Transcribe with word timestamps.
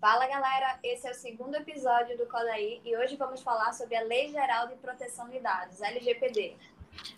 Fala 0.00 0.26
galera, 0.26 0.78
esse 0.82 1.06
é 1.06 1.10
o 1.10 1.14
segundo 1.14 1.56
episódio 1.56 2.16
do 2.16 2.24
Codaí 2.24 2.80
e 2.86 2.96
hoje 2.96 3.16
vamos 3.16 3.42
falar 3.42 3.74
sobre 3.74 3.94
a 3.94 4.02
Lei 4.02 4.30
Geral 4.30 4.66
de 4.66 4.74
Proteção 4.76 5.28
de 5.28 5.38
Dados, 5.40 5.82
LGPD. 5.82 6.56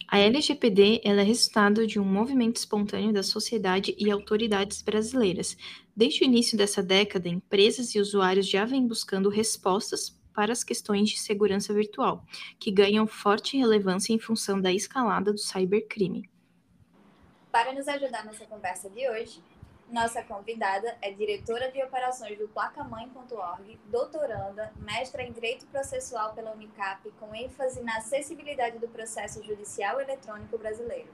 A 0.09 0.19
LGPD 0.19 1.00
é 1.05 1.12
resultado 1.23 1.87
de 1.87 2.00
um 2.00 2.05
movimento 2.05 2.57
espontâneo 2.57 3.12
da 3.12 3.23
sociedade 3.23 3.95
e 3.96 4.11
autoridades 4.11 4.82
brasileiras. 4.82 5.57
Desde 5.95 6.25
o 6.25 6.27
início 6.27 6.59
dessa 6.59 6.82
década, 6.82 7.29
empresas 7.29 7.95
e 7.95 8.00
usuários 8.00 8.48
já 8.48 8.64
vêm 8.64 8.85
buscando 8.85 9.29
respostas 9.29 10.11
para 10.35 10.51
as 10.51 10.64
questões 10.64 11.09
de 11.09 11.21
segurança 11.21 11.73
virtual, 11.73 12.25
que 12.59 12.73
ganham 12.73 13.07
forte 13.07 13.57
relevância 13.57 14.12
em 14.12 14.19
função 14.19 14.61
da 14.61 14.73
escalada 14.73 15.33
do 15.33 15.39
cybercrime. 15.39 16.29
Para 17.53 17.73
nos 17.73 17.87
ajudar 17.87 18.24
nessa 18.24 18.45
conversa 18.46 18.91
de 18.91 19.09
hoje, 19.09 19.41
nossa 19.92 20.23
convidada 20.23 20.96
é 21.02 21.12
diretora 21.12 21.70
de 21.70 21.82
operações 21.82 22.38
do 22.38 22.48
placamãe.org, 22.48 23.78
doutoranda, 23.91 24.73
mestra 24.78 25.23
em 25.23 25.30
Direito 25.30 25.66
Processual 25.66 26.33
pela 26.33 26.52
Unicap, 26.52 27.09
com 27.20 27.34
ênfase 27.34 27.83
na 27.83 27.98
acessibilidade 27.98 28.78
do 28.78 28.88
processo 28.88 29.45
judicial 29.45 30.00
eletrônico 30.00 30.56
brasileiro. 30.56 31.09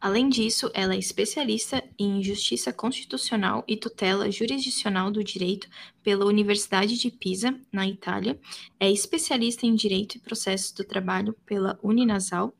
Além 0.00 0.28
disso, 0.28 0.70
ela 0.74 0.94
é 0.94 0.98
especialista 0.98 1.82
em 1.98 2.22
Justiça 2.22 2.72
Constitucional 2.72 3.64
e 3.68 3.76
Tutela 3.76 4.30
Jurisdicional 4.30 5.10
do 5.10 5.22
Direito 5.22 5.68
pela 6.02 6.24
Universidade 6.24 6.96
de 6.98 7.10
Pisa, 7.10 7.56
na 7.72 7.86
Itália, 7.86 8.38
é 8.78 8.90
especialista 8.90 9.66
em 9.66 9.74
Direito 9.74 10.16
e 10.16 10.20
Processos 10.20 10.72
do 10.72 10.84
Trabalho 10.84 11.36
pela 11.44 11.78
Uninasal 11.82 12.54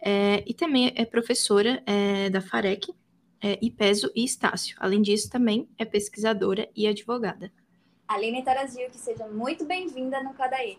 é, 0.00 0.42
e 0.46 0.54
também 0.54 0.92
é 0.94 1.04
professora 1.04 1.82
é, 1.86 2.30
da 2.30 2.40
FAREC, 2.40 2.94
é, 3.42 3.58
Ipeso 3.60 4.10
e 4.14 4.24
Estácio. 4.24 4.76
Além 4.78 5.02
disso, 5.02 5.30
também 5.30 5.68
é 5.78 5.84
pesquisadora 5.84 6.68
e 6.74 6.86
advogada. 6.86 7.52
Aline 8.08 8.42
Tarazil, 8.44 8.88
que 8.90 8.98
seja 8.98 9.26
muito 9.26 9.64
bem-vinda 9.64 10.22
no 10.22 10.32
Cadaí. 10.34 10.78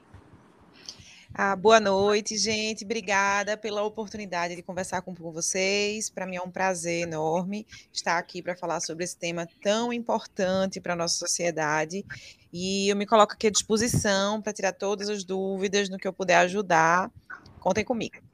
Ah, 1.34 1.56
boa 1.56 1.80
noite, 1.80 2.38
gente. 2.38 2.84
Obrigada 2.86 3.58
pela 3.58 3.84
oportunidade 3.84 4.56
de 4.56 4.64
conversar 4.64 5.02
com, 5.02 5.14
com 5.14 5.32
vocês. 5.32 6.09
Para 6.09 6.26
mim 6.26 6.38
é 6.38 6.42
um 6.42 6.50
prazer 6.50 7.04
enorme 7.04 7.67
estar 7.94 8.17
aqui 8.17 8.42
para 8.42 8.56
falar 8.56 8.80
sobre 8.80 9.04
esse 9.04 9.17
tema 9.17 9.48
tão 9.62 9.92
importante 9.92 10.80
para 10.80 10.94
a 10.94 10.95
nossa 10.95 11.16
sociedade. 11.16 12.04
E 12.52 12.89
eu 12.89 12.95
me 12.95 13.06
coloco 13.06 13.34
aqui 13.34 13.48
à 13.48 13.52
disposição 13.52 14.42
para 14.42 14.54
tirar 14.54 14.72
todas 14.72 15.10
as 15.10 15.23
dúvidas 15.23 15.89
no 15.89 15.98
que 15.98 16.08
eu 16.08 16.14
puder 16.14 16.38
ajudar. 16.38 17.12
Contem 17.60 17.84
comigo. 17.84 18.27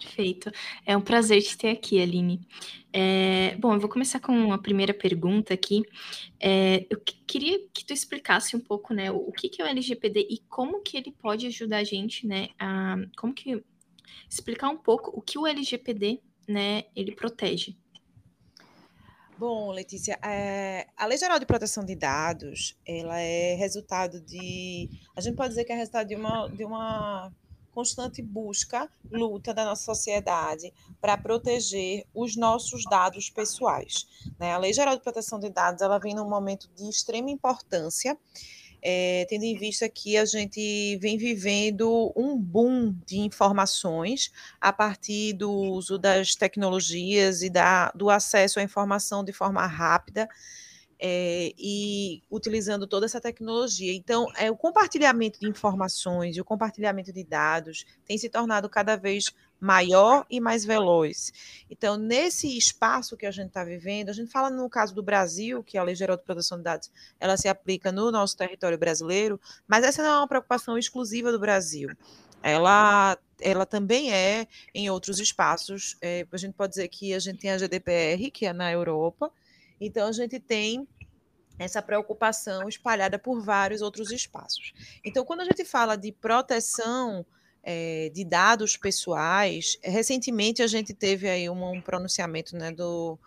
Perfeito. 0.00 0.50
É 0.84 0.96
um 0.96 1.00
prazer 1.00 1.42
te 1.42 1.56
ter 1.56 1.70
aqui, 1.70 2.00
Aline. 2.00 2.46
É, 2.92 3.56
bom, 3.56 3.74
eu 3.74 3.80
vou 3.80 3.88
começar 3.88 4.20
com 4.20 4.52
a 4.52 4.58
primeira 4.58 4.92
pergunta 4.92 5.54
aqui. 5.54 5.82
É, 6.38 6.86
eu 6.90 7.00
queria 7.26 7.58
que 7.72 7.84
tu 7.84 7.92
explicasse 7.92 8.56
um 8.56 8.60
pouco, 8.60 8.92
né, 8.92 9.10
o 9.10 9.32
que, 9.32 9.48
que 9.48 9.62
é 9.62 9.64
o 9.64 9.68
LGPD 9.68 10.28
e 10.30 10.38
como 10.48 10.82
que 10.82 10.96
ele 10.96 11.12
pode 11.12 11.46
ajudar 11.46 11.78
a 11.78 11.84
gente, 11.84 12.26
né, 12.26 12.48
a 12.58 12.96
como 13.16 13.32
que 13.32 13.64
explicar 14.28 14.68
um 14.68 14.76
pouco 14.76 15.10
o 15.16 15.22
que 15.22 15.38
o 15.38 15.46
LGPD, 15.46 16.20
né, 16.48 16.84
ele 16.94 17.12
protege. 17.12 17.76
Bom, 19.36 19.72
Letícia, 19.72 20.16
é, 20.22 20.86
a 20.96 21.06
Lei 21.06 21.18
Geral 21.18 21.40
de 21.40 21.46
Proteção 21.46 21.84
de 21.84 21.96
Dados, 21.96 22.78
ela 22.86 23.18
é 23.18 23.54
resultado 23.54 24.20
de, 24.20 24.88
a 25.16 25.20
gente 25.20 25.34
pode 25.34 25.48
dizer 25.48 25.64
que 25.64 25.72
é 25.72 25.76
resultado 25.76 26.06
de 26.06 26.14
uma, 26.14 26.46
de 26.48 26.64
uma 26.64 27.32
constante 27.74 28.22
busca, 28.22 28.88
luta 29.10 29.52
da 29.52 29.64
nossa 29.64 29.84
sociedade 29.84 30.72
para 31.00 31.16
proteger 31.16 32.06
os 32.14 32.36
nossos 32.36 32.84
dados 32.84 33.28
pessoais. 33.28 34.06
Né? 34.38 34.52
A 34.52 34.58
Lei 34.58 34.72
Geral 34.72 34.96
de 34.96 35.02
Proteção 35.02 35.40
de 35.40 35.50
Dados 35.50 35.82
ela 35.82 35.98
vem 35.98 36.14
num 36.14 36.28
momento 36.28 36.70
de 36.76 36.88
extrema 36.88 37.30
importância, 37.30 38.16
é, 38.80 39.26
tendo 39.28 39.44
em 39.44 39.56
vista 39.56 39.88
que 39.88 40.16
a 40.16 40.24
gente 40.24 40.96
vem 40.98 41.16
vivendo 41.16 42.12
um 42.14 42.38
boom 42.38 42.94
de 43.06 43.18
informações 43.18 44.30
a 44.60 44.72
partir 44.72 45.32
do 45.32 45.50
uso 45.50 45.98
das 45.98 46.34
tecnologias 46.34 47.42
e 47.42 47.50
da, 47.50 47.90
do 47.94 48.10
acesso 48.10 48.60
à 48.60 48.62
informação 48.62 49.24
de 49.24 49.32
forma 49.32 49.66
rápida 49.66 50.28
é, 51.06 51.52
e 51.58 52.22
utilizando 52.30 52.86
toda 52.86 53.04
essa 53.04 53.20
tecnologia. 53.20 53.92
Então, 53.92 54.26
é, 54.38 54.50
o 54.50 54.56
compartilhamento 54.56 55.38
de 55.38 55.46
informações 55.46 56.34
e 56.34 56.40
o 56.40 56.44
compartilhamento 56.46 57.12
de 57.12 57.22
dados 57.22 57.84
tem 58.06 58.16
se 58.16 58.30
tornado 58.30 58.70
cada 58.70 58.96
vez 58.96 59.30
maior 59.60 60.24
e 60.30 60.40
mais 60.40 60.64
veloz. 60.64 61.30
Então, 61.68 61.98
nesse 61.98 62.56
espaço 62.56 63.18
que 63.18 63.26
a 63.26 63.30
gente 63.30 63.48
está 63.48 63.62
vivendo, 63.62 64.08
a 64.08 64.14
gente 64.14 64.30
fala 64.30 64.48
no 64.48 64.66
caso 64.70 64.94
do 64.94 65.02
Brasil, 65.02 65.62
que 65.62 65.76
a 65.76 65.82
Lei 65.82 65.94
Geral 65.94 66.16
de 66.16 66.22
Proteção 66.22 66.56
de 66.56 66.64
Dados, 66.64 66.90
ela 67.20 67.36
se 67.36 67.48
aplica 67.48 67.92
no 67.92 68.10
nosso 68.10 68.34
território 68.34 68.78
brasileiro, 68.78 69.38
mas 69.68 69.84
essa 69.84 70.02
não 70.02 70.08
é 70.08 70.18
uma 70.20 70.28
preocupação 70.28 70.78
exclusiva 70.78 71.30
do 71.30 71.38
Brasil. 71.38 71.90
Ela 72.42 73.18
ela 73.42 73.66
também 73.66 74.10
é 74.10 74.46
em 74.74 74.88
outros 74.88 75.18
espaços. 75.18 75.98
É, 76.00 76.26
a 76.32 76.36
gente 76.38 76.54
pode 76.54 76.70
dizer 76.70 76.88
que 76.88 77.12
a 77.12 77.18
gente 77.18 77.40
tem 77.40 77.50
a 77.50 77.58
GDPR, 77.58 78.30
que 78.30 78.46
é 78.46 78.54
na 78.54 78.72
Europa, 78.72 79.30
então, 79.80 80.08
a 80.08 80.12
gente 80.12 80.38
tem 80.38 80.86
essa 81.58 81.80
preocupação 81.80 82.68
espalhada 82.68 83.18
por 83.18 83.40
vários 83.40 83.82
outros 83.82 84.10
espaços. 84.10 84.72
Então, 85.04 85.24
quando 85.24 85.40
a 85.40 85.44
gente 85.44 85.64
fala 85.64 85.96
de 85.96 86.12
proteção 86.12 87.24
é, 87.62 88.10
de 88.12 88.24
dados 88.24 88.76
pessoais, 88.76 89.78
recentemente 89.82 90.62
a 90.62 90.66
gente 90.66 90.92
teve 90.92 91.28
aí 91.28 91.48
um, 91.48 91.72
um 91.72 91.80
pronunciamento 91.80 92.56
né, 92.56 92.70
do, 92.70 93.18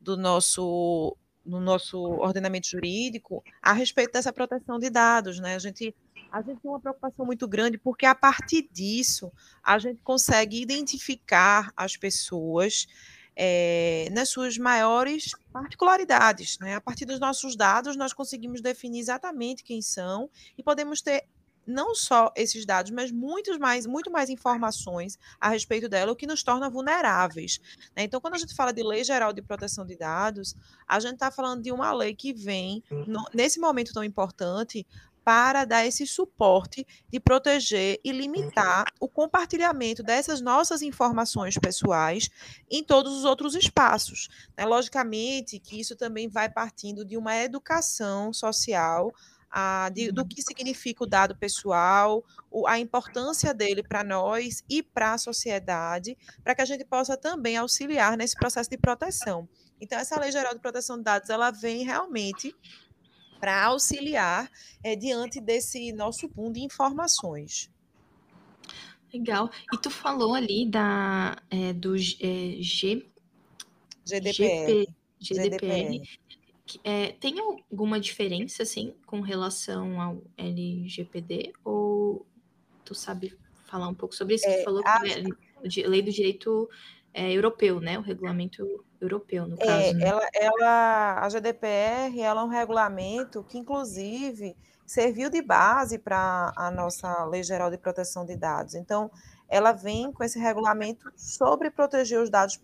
do 0.00 0.16
nosso 0.16 1.16
no 1.44 1.60
nosso 1.60 2.00
ordenamento 2.00 2.66
jurídico 2.66 3.42
a 3.62 3.72
respeito 3.72 4.12
dessa 4.12 4.32
proteção 4.32 4.80
de 4.80 4.90
dados, 4.90 5.38
né? 5.38 5.54
A 5.54 5.58
gente 5.60 5.94
a 6.32 6.42
gente 6.42 6.60
tem 6.60 6.70
uma 6.70 6.80
preocupação 6.80 7.24
muito 7.24 7.46
grande 7.46 7.78
porque 7.78 8.04
a 8.04 8.14
partir 8.14 8.68
disso 8.72 9.32
a 9.62 9.78
gente 9.78 10.02
consegue 10.02 10.60
identificar 10.60 11.72
as 11.76 11.96
pessoas 11.96 12.88
é, 13.36 14.08
nas 14.10 14.30
suas 14.30 14.56
maiores 14.56 15.32
particularidades. 15.52 16.58
Né? 16.58 16.74
A 16.74 16.80
partir 16.80 17.04
dos 17.04 17.20
nossos 17.20 17.54
dados, 17.54 17.96
nós 17.96 18.12
conseguimos 18.12 18.62
definir 18.62 19.00
exatamente 19.00 19.62
quem 19.62 19.82
são 19.82 20.30
e 20.56 20.62
podemos 20.62 21.02
ter 21.02 21.24
não 21.66 21.94
só 21.94 22.32
esses 22.36 22.64
dados, 22.64 22.92
mas 22.92 23.10
muitos 23.10 23.58
mais, 23.58 23.86
muito 23.86 24.10
mais 24.10 24.30
informações 24.30 25.18
a 25.40 25.48
respeito 25.48 25.88
dela, 25.88 26.12
o 26.12 26.16
que 26.16 26.26
nos 26.26 26.42
torna 26.42 26.70
vulneráveis. 26.70 27.58
Né? 27.94 28.04
Então, 28.04 28.20
quando 28.20 28.34
a 28.34 28.38
gente 28.38 28.54
fala 28.54 28.72
de 28.72 28.82
Lei 28.82 29.02
Geral 29.02 29.32
de 29.32 29.42
Proteção 29.42 29.84
de 29.84 29.96
Dados, 29.96 30.54
a 30.86 31.00
gente 31.00 31.14
está 31.14 31.30
falando 31.30 31.62
de 31.62 31.72
uma 31.72 31.92
lei 31.92 32.14
que 32.14 32.32
vem, 32.32 32.84
no, 32.90 33.24
nesse 33.34 33.58
momento 33.58 33.92
tão 33.92 34.04
importante, 34.04 34.86
para 35.26 35.64
dar 35.64 35.84
esse 35.84 36.06
suporte 36.06 36.86
de 37.08 37.18
proteger 37.18 37.98
e 38.04 38.12
limitar 38.12 38.86
o 39.00 39.08
compartilhamento 39.08 40.00
dessas 40.00 40.40
nossas 40.40 40.82
informações 40.82 41.58
pessoais 41.58 42.30
em 42.70 42.84
todos 42.84 43.12
os 43.12 43.24
outros 43.24 43.56
espaços. 43.56 44.28
Né? 44.56 44.64
Logicamente 44.64 45.58
que 45.58 45.80
isso 45.80 45.96
também 45.96 46.28
vai 46.28 46.48
partindo 46.48 47.04
de 47.04 47.16
uma 47.16 47.36
educação 47.38 48.32
social 48.32 49.12
a, 49.50 49.90
de, 49.92 50.12
do 50.12 50.24
que 50.24 50.40
significa 50.40 51.02
o 51.02 51.08
dado 51.08 51.34
pessoal, 51.34 52.24
o, 52.48 52.64
a 52.68 52.78
importância 52.78 53.52
dele 53.52 53.82
para 53.82 54.04
nós 54.04 54.62
e 54.70 54.80
para 54.80 55.14
a 55.14 55.18
sociedade, 55.18 56.16
para 56.44 56.54
que 56.54 56.62
a 56.62 56.64
gente 56.64 56.84
possa 56.84 57.16
também 57.16 57.56
auxiliar 57.56 58.16
nesse 58.16 58.36
processo 58.36 58.70
de 58.70 58.78
proteção. 58.78 59.48
Então, 59.80 59.98
essa 59.98 60.20
Lei 60.20 60.30
Geral 60.30 60.54
de 60.54 60.60
Proteção 60.60 60.96
de 60.96 61.02
Dados, 61.02 61.30
ela 61.30 61.50
vem 61.50 61.84
realmente 61.84 62.54
para 63.38 63.64
auxiliar 63.66 64.50
é, 64.82 64.96
diante 64.96 65.40
desse 65.40 65.92
nosso 65.92 66.28
boom 66.28 66.52
de 66.52 66.60
informações. 66.60 67.70
Legal. 69.12 69.50
E 69.72 69.78
tu 69.78 69.90
falou 69.90 70.34
ali 70.34 70.68
da, 70.68 71.36
é, 71.50 71.72
do 71.72 71.96
é, 71.96 71.98
G... 72.60 73.06
GDPR. 74.04 74.32
GP, 74.32 74.88
GDPR. 75.20 76.02
É, 76.82 77.12
tem 77.12 77.38
alguma 77.38 77.98
diferença, 78.00 78.62
assim, 78.62 78.94
com 79.06 79.20
relação 79.20 80.00
ao 80.00 80.22
LGPD? 80.36 81.52
Ou 81.64 82.26
tu 82.84 82.94
sabe 82.94 83.36
falar 83.66 83.88
um 83.88 83.94
pouco 83.94 84.14
sobre 84.14 84.34
isso? 84.34 84.46
É, 84.46 84.58
tu 84.58 84.64
falou 84.64 84.82
a... 84.84 85.00
que 85.00 85.82
é 85.82 85.88
lei 85.88 86.02
do 86.02 86.12
direito 86.12 86.68
é, 87.12 87.32
europeu, 87.32 87.80
né? 87.80 87.98
O 87.98 88.02
regulamento 88.02 88.84
europeu, 89.00 89.46
no 89.46 89.56
caso. 89.56 89.70
É, 89.70 89.92
né? 89.92 90.06
ela, 90.06 90.28
ela, 90.34 91.20
a 91.20 91.28
GDPR 91.28 92.20
ela 92.20 92.40
é 92.40 92.44
um 92.44 92.48
regulamento 92.48 93.42
que, 93.44 93.58
inclusive, 93.58 94.56
serviu 94.86 95.28
de 95.28 95.42
base 95.42 95.98
para 95.98 96.52
a 96.56 96.70
nossa 96.70 97.24
Lei 97.24 97.42
Geral 97.42 97.70
de 97.70 97.78
Proteção 97.78 98.24
de 98.24 98.36
Dados. 98.36 98.74
Então, 98.74 99.10
ela 99.48 99.72
vem 99.72 100.12
com 100.12 100.24
esse 100.24 100.38
regulamento 100.38 101.10
sobre 101.16 101.70
proteger 101.70 102.20
os 102.20 102.30
dados 102.30 102.58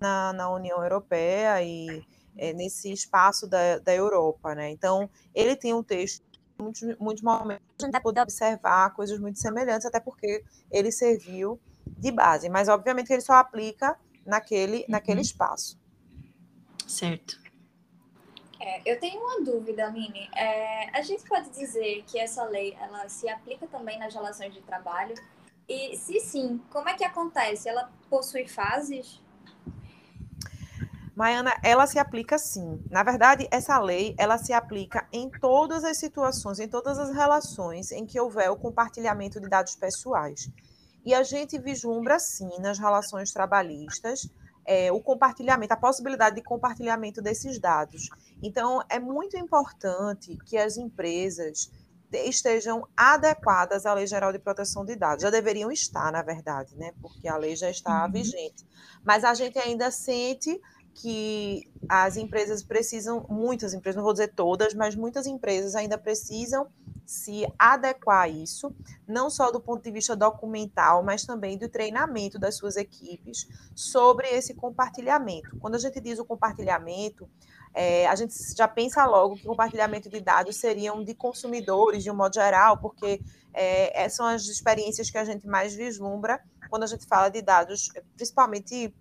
na, 0.00 0.32
na 0.32 0.50
União 0.50 0.82
Europeia 0.82 1.62
e 1.62 2.04
é, 2.36 2.52
nesse 2.52 2.92
espaço 2.92 3.46
da, 3.46 3.78
da 3.78 3.94
Europa, 3.94 4.54
né? 4.54 4.70
Então, 4.70 5.10
ele 5.34 5.56
tem 5.56 5.74
um 5.74 5.82
texto 5.82 6.28
muitos, 6.60 6.82
muitos 6.98 7.22
momentos 7.22 7.64
a 7.80 7.84
gente 7.86 8.00
pode 8.00 8.20
observar 8.20 8.92
coisas 8.94 9.18
muito 9.18 9.38
semelhantes, 9.38 9.86
até 9.86 10.00
porque 10.00 10.44
ele 10.70 10.90
serviu 10.90 11.60
de 11.86 12.10
base, 12.10 12.48
mas 12.48 12.68
obviamente 12.68 13.12
ele 13.12 13.22
só 13.22 13.34
aplica 13.34 13.96
naquele, 14.28 14.84
naquele 14.88 15.16
uhum. 15.16 15.22
espaço. 15.22 15.80
Certo. 16.86 17.40
É, 18.60 18.82
eu 18.84 19.00
tenho 19.00 19.20
uma 19.20 19.42
dúvida, 19.42 19.86
Aline. 19.86 20.28
É, 20.36 20.96
a 20.96 21.02
gente 21.02 21.24
pode 21.24 21.48
dizer 21.50 22.04
que 22.06 22.18
essa 22.18 22.44
lei 22.44 22.76
ela 22.78 23.08
se 23.08 23.28
aplica 23.28 23.66
também 23.66 23.98
nas 23.98 24.12
relações 24.12 24.52
de 24.52 24.60
trabalho? 24.60 25.14
E 25.68 25.96
se 25.96 26.20
sim, 26.20 26.60
como 26.70 26.88
é 26.88 26.94
que 26.94 27.04
acontece? 27.04 27.68
Ela 27.68 27.90
possui 28.10 28.46
fases? 28.46 29.20
Maiana, 31.14 31.52
ela 31.62 31.86
se 31.86 31.98
aplica 31.98 32.38
sim. 32.38 32.82
Na 32.90 33.02
verdade, 33.02 33.48
essa 33.50 33.78
lei, 33.78 34.14
ela 34.18 34.38
se 34.38 34.52
aplica 34.52 35.08
em 35.12 35.28
todas 35.28 35.84
as 35.84 35.96
situações, 35.98 36.58
em 36.58 36.68
todas 36.68 36.98
as 36.98 37.12
relações 37.14 37.90
em 37.90 38.06
que 38.06 38.20
houver 38.20 38.50
o 38.50 38.56
compartilhamento 38.56 39.40
de 39.40 39.48
dados 39.48 39.74
pessoais. 39.74 40.48
E 41.04 41.14
a 41.14 41.22
gente 41.22 41.58
vislumbra, 41.58 42.18
sim, 42.18 42.50
nas 42.60 42.78
relações 42.78 43.32
trabalhistas, 43.32 44.28
é, 44.64 44.92
o 44.92 45.00
compartilhamento, 45.00 45.72
a 45.72 45.76
possibilidade 45.76 46.36
de 46.36 46.42
compartilhamento 46.42 47.22
desses 47.22 47.58
dados. 47.58 48.10
Então, 48.42 48.82
é 48.90 48.98
muito 48.98 49.36
importante 49.36 50.36
que 50.44 50.58
as 50.58 50.76
empresas 50.76 51.70
estejam 52.12 52.86
adequadas 52.96 53.84
à 53.84 53.94
Lei 53.94 54.06
Geral 54.06 54.32
de 54.32 54.38
Proteção 54.38 54.84
de 54.84 54.96
Dados. 54.96 55.22
Já 55.22 55.30
deveriam 55.30 55.70
estar, 55.70 56.10
na 56.12 56.22
verdade, 56.22 56.76
né? 56.76 56.92
Porque 57.00 57.28
a 57.28 57.36
lei 57.36 57.54
já 57.54 57.70
está 57.70 58.04
uhum. 58.04 58.12
vigente. 58.12 58.66
Mas 59.04 59.24
a 59.24 59.34
gente 59.34 59.58
ainda 59.58 59.90
sente 59.90 60.60
que 60.94 61.70
as 61.88 62.16
empresas 62.16 62.62
precisam, 62.62 63.24
muitas 63.28 63.72
empresas, 63.72 63.96
não 63.96 64.04
vou 64.04 64.12
dizer 64.12 64.34
todas, 64.34 64.74
mas 64.74 64.96
muitas 64.96 65.26
empresas 65.26 65.74
ainda 65.74 65.96
precisam 65.96 66.66
se 67.08 67.50
adequar 67.58 68.24
a 68.24 68.28
isso, 68.28 68.70
não 69.06 69.30
só 69.30 69.50
do 69.50 69.58
ponto 69.58 69.82
de 69.82 69.90
vista 69.90 70.14
documental, 70.14 71.02
mas 71.02 71.24
também 71.24 71.56
do 71.56 71.66
treinamento 71.66 72.38
das 72.38 72.56
suas 72.56 72.76
equipes 72.76 73.48
sobre 73.74 74.28
esse 74.28 74.52
compartilhamento. 74.52 75.56
Quando 75.58 75.76
a 75.76 75.78
gente 75.78 75.98
diz 76.02 76.18
o 76.18 76.24
compartilhamento, 76.26 77.26
é, 77.72 78.06
a 78.06 78.14
gente 78.14 78.34
já 78.54 78.68
pensa 78.68 79.06
logo 79.06 79.36
que 79.36 79.44
compartilhamento 79.44 80.10
de 80.10 80.20
dados 80.20 80.56
seriam 80.56 81.02
de 81.02 81.14
consumidores, 81.14 82.04
de 82.04 82.10
um 82.10 82.14
modo 82.14 82.34
geral, 82.34 82.76
porque 82.76 83.22
é, 83.54 84.06
são 84.10 84.26
as 84.26 84.44
experiências 84.44 85.10
que 85.10 85.16
a 85.16 85.24
gente 85.24 85.46
mais 85.46 85.74
vislumbra 85.74 86.38
quando 86.68 86.82
a 86.82 86.86
gente 86.86 87.06
fala 87.06 87.30
de 87.30 87.40
dados, 87.40 87.88
principalmente 88.16 88.94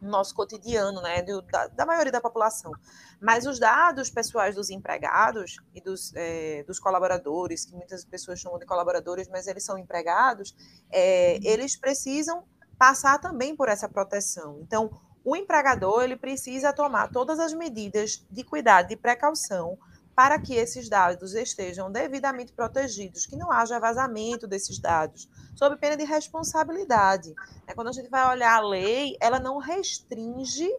no 0.00 0.10
nosso 0.10 0.34
cotidiano, 0.34 1.00
né, 1.00 1.22
do, 1.22 1.42
da, 1.42 1.66
da, 1.68 1.86
maioria 1.86 2.12
da 2.12 2.20
população. 2.20 2.72
Mas 3.20 3.46
os 3.46 3.58
dados 3.58 4.10
pessoais 4.10 4.54
dos 4.54 4.70
empregados 4.70 5.56
e 5.74 5.80
dos, 5.80 6.12
é, 6.14 6.62
dos 6.64 6.78
colaboradores, 6.78 7.64
que 7.64 7.74
muitas 7.74 8.04
pessoas 8.04 8.38
chamam 8.38 8.58
de 8.58 8.66
colaboradores, 8.66 9.28
mas 9.28 9.46
eles 9.46 9.64
são 9.64 9.78
empregados, 9.78 10.54
é, 10.90 11.38
eles 11.42 11.76
precisam 11.76 12.44
passar 12.78 13.18
também 13.18 13.56
por 13.56 13.68
essa 13.68 13.88
proteção. 13.88 14.60
Então, 14.62 14.90
o 15.24 15.34
empregador 15.34 16.04
ele 16.04 16.16
precisa 16.16 16.72
tomar 16.72 17.10
todas 17.10 17.40
as 17.40 17.52
medidas 17.52 18.24
de 18.30 18.44
cuidado, 18.44 18.88
de 18.88 18.96
precaução, 18.96 19.76
para 20.16 20.40
que 20.40 20.54
esses 20.54 20.88
dados 20.88 21.34
estejam 21.34 21.92
devidamente 21.92 22.50
protegidos, 22.50 23.26
que 23.26 23.36
não 23.36 23.52
haja 23.52 23.78
vazamento 23.78 24.48
desses 24.48 24.78
dados, 24.78 25.28
sob 25.54 25.76
pena 25.76 25.94
de 25.94 26.04
responsabilidade. 26.04 27.34
É, 27.66 27.74
quando 27.74 27.88
a 27.88 27.92
gente 27.92 28.08
vai 28.08 28.26
olhar 28.26 28.56
a 28.56 28.66
lei, 28.66 29.14
ela 29.20 29.38
não 29.38 29.58
restringe 29.58 30.74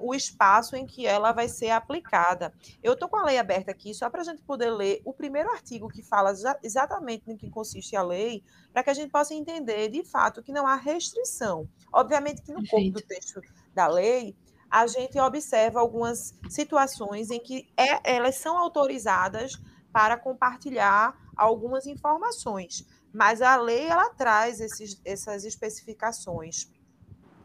o 0.00 0.12
espaço 0.12 0.74
em 0.74 0.84
que 0.84 1.06
ela 1.06 1.30
vai 1.30 1.48
ser 1.48 1.70
aplicada. 1.70 2.52
Eu 2.82 2.94
estou 2.94 3.08
com 3.08 3.16
a 3.16 3.24
lei 3.24 3.38
aberta 3.38 3.70
aqui 3.70 3.94
só 3.94 4.10
para 4.10 4.22
a 4.22 4.24
gente 4.24 4.42
poder 4.42 4.70
ler 4.70 5.00
o 5.04 5.12
primeiro 5.12 5.50
artigo 5.50 5.88
que 5.88 6.02
fala 6.02 6.34
exatamente 6.60 7.28
no 7.28 7.36
que 7.36 7.48
consiste 7.48 7.94
a 7.94 8.02
lei, 8.02 8.42
para 8.72 8.82
que 8.82 8.90
a 8.90 8.94
gente 8.94 9.12
possa 9.12 9.34
entender 9.34 9.88
de 9.88 10.02
fato 10.02 10.42
que 10.42 10.50
não 10.50 10.66
há 10.66 10.74
restrição. 10.74 11.68
Obviamente 11.92 12.42
que 12.42 12.52
no 12.52 12.66
corpo 12.66 12.90
do 12.90 13.00
texto 13.00 13.40
da 13.72 13.86
lei 13.86 14.36
a 14.74 14.88
gente 14.88 15.16
observa 15.20 15.78
algumas 15.78 16.34
situações 16.48 17.30
em 17.30 17.38
que 17.38 17.72
é, 17.76 18.16
elas 18.16 18.34
são 18.34 18.58
autorizadas 18.58 19.52
para 19.92 20.16
compartilhar 20.16 21.16
algumas 21.36 21.86
informações, 21.86 22.84
mas 23.12 23.40
a 23.40 23.54
lei 23.54 23.86
ela 23.86 24.10
traz 24.14 24.58
esses, 24.58 25.00
essas 25.04 25.44
especificações. 25.44 26.68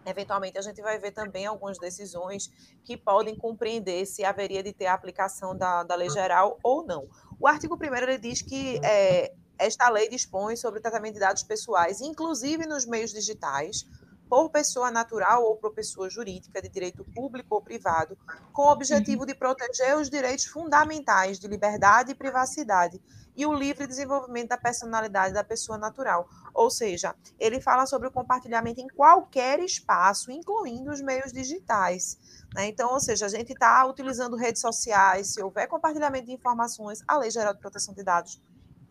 Eventualmente, 0.03 0.57
a 0.57 0.61
gente 0.63 0.81
vai 0.81 0.97
ver 0.97 1.11
também 1.11 1.45
algumas 1.45 1.77
decisões 1.77 2.49
que 2.83 2.97
podem 2.97 3.35
compreender 3.35 4.07
se 4.07 4.25
haveria 4.25 4.63
de 4.63 4.73
ter 4.73 4.87
a 4.87 4.95
aplicação 4.95 5.55
da, 5.55 5.83
da 5.83 5.93
lei 5.93 6.09
geral 6.09 6.57
ou 6.63 6.83
não. 6.83 7.07
O 7.39 7.47
artigo 7.47 7.77
1 7.79 7.95
ele 7.95 8.17
diz 8.17 8.41
que 8.41 8.79
é, 8.83 9.35
esta 9.59 9.87
lei 9.87 10.09
dispõe 10.09 10.55
sobre 10.55 10.79
o 10.79 10.81
tratamento 10.81 11.13
de 11.13 11.19
dados 11.19 11.43
pessoais, 11.43 12.01
inclusive 12.01 12.65
nos 12.65 12.87
meios 12.87 13.11
digitais, 13.11 13.85
por 14.29 14.49
pessoa 14.51 14.91
natural 14.91 15.43
ou 15.43 15.57
por 15.57 15.73
pessoa 15.73 16.09
jurídica 16.09 16.61
de 16.61 16.69
direito 16.69 17.03
público 17.03 17.55
ou 17.55 17.61
privado, 17.61 18.15
com 18.53 18.61
o 18.61 18.71
objetivo 18.71 19.25
de 19.25 19.33
proteger 19.33 19.97
os 19.97 20.09
direitos 20.09 20.45
fundamentais 20.45 21.39
de 21.39 21.47
liberdade 21.47 22.11
e 22.11 22.15
privacidade 22.15 23.01
e 23.35 23.45
o 23.45 23.53
livre 23.53 23.87
desenvolvimento 23.87 24.49
da 24.49 24.57
personalidade 24.57 25.33
da 25.33 25.43
pessoa 25.43 25.77
natural. 25.77 26.27
Ou 26.53 26.69
seja, 26.69 27.15
ele 27.39 27.61
fala 27.61 27.85
sobre 27.85 28.07
o 28.07 28.11
compartilhamento 28.11 28.81
em 28.81 28.87
qualquer 28.87 29.59
espaço, 29.61 30.29
incluindo 30.29 30.91
os 30.91 31.01
meios 31.01 31.31
digitais. 31.31 32.19
Né? 32.53 32.67
Então, 32.67 32.91
ou 32.91 32.99
seja, 32.99 33.25
a 33.25 33.29
gente 33.29 33.53
está 33.53 33.85
utilizando 33.85 34.35
redes 34.35 34.61
sociais, 34.61 35.33
se 35.33 35.41
houver 35.41 35.67
compartilhamento 35.67 36.25
de 36.25 36.33
informações, 36.33 37.01
a 37.07 37.17
Lei 37.17 37.31
Geral 37.31 37.53
de 37.53 37.61
Proteção 37.61 37.93
de 37.93 38.03
Dados 38.03 38.41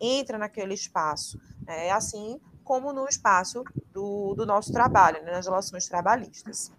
entra 0.01 0.37
naquele 0.37 0.73
espaço. 0.73 1.39
É 1.67 1.91
assim 1.91 2.41
como 2.69 2.93
no 2.93 3.07
espaço 3.07 3.63
do, 3.91 4.35
do 4.35 4.45
nosso 4.45 4.71
trabalho, 4.71 5.23
né, 5.23 5.31
nas 5.31 5.47
relações 5.47 5.87
trabalhistas. 5.87 6.71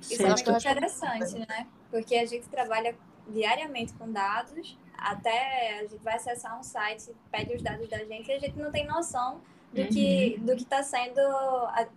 Isso 0.00 0.22
é 0.22 0.28
muito 0.28 0.48
interessante, 0.48 1.40
né? 1.40 1.66
Porque 1.90 2.14
a 2.14 2.24
gente 2.24 2.48
trabalha 2.48 2.94
diariamente 3.26 3.92
com 3.94 4.12
dados, 4.12 4.78
até 4.96 5.80
a 5.80 5.82
gente 5.82 6.04
vai 6.04 6.14
acessar 6.14 6.56
um 6.56 6.62
site, 6.62 7.12
pede 7.32 7.52
os 7.52 7.60
dados 7.60 7.88
da 7.88 7.98
gente 8.04 8.28
e 8.28 8.32
a 8.32 8.38
gente 8.38 8.56
não 8.56 8.70
tem 8.70 8.86
noção 8.86 9.40
do 9.72 9.80
uhum. 9.80 9.88
que 9.88 10.38
do 10.38 10.54
que 10.54 10.62
está 10.62 10.84
sendo 10.84 11.20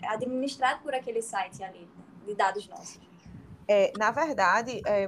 administrado 0.08 0.82
por 0.82 0.96
aquele 0.96 1.22
site 1.22 1.64
ali, 1.64 1.88
de 2.26 2.34
dados 2.34 2.68
nossos. 2.68 3.00
É, 3.68 3.94
na 4.00 4.10
verdade, 4.10 4.82
é, 4.84 5.04
é, 5.04 5.08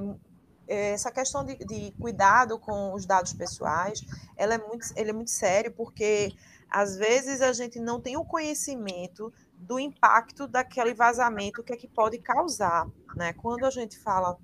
essa 0.68 1.12
questão 1.12 1.46
de, 1.46 1.56
de, 1.56 1.92
cuidado 2.00 2.60
com 2.60 2.94
os 2.94 3.06
dados 3.06 3.34
pessoais, 3.34 4.02
ela 4.36 4.56
é 4.56 4.58
muito, 4.58 4.88
ele 4.96 5.10
é 5.10 5.14
muito 5.14 5.32
sério, 5.32 5.72
porque 5.72 6.34
às 6.70 6.98
vezes 6.98 7.42
a 7.42 7.54
gente 7.54 7.80
não 7.80 8.02
tem 8.02 8.18
o 8.18 8.26
conhecimento 8.26 9.32
do 9.54 9.80
impacto 9.80 10.48
daquele 10.48 10.94
vazamento 10.94 11.64
que 11.64 11.74
é 11.74 11.78
que 11.78 11.88
pode 11.88 12.20
causar, 12.20 12.88
né? 13.16 13.34
Quando 13.34 13.66
a 13.66 13.70
gente 13.70 13.98
fala 13.98 14.38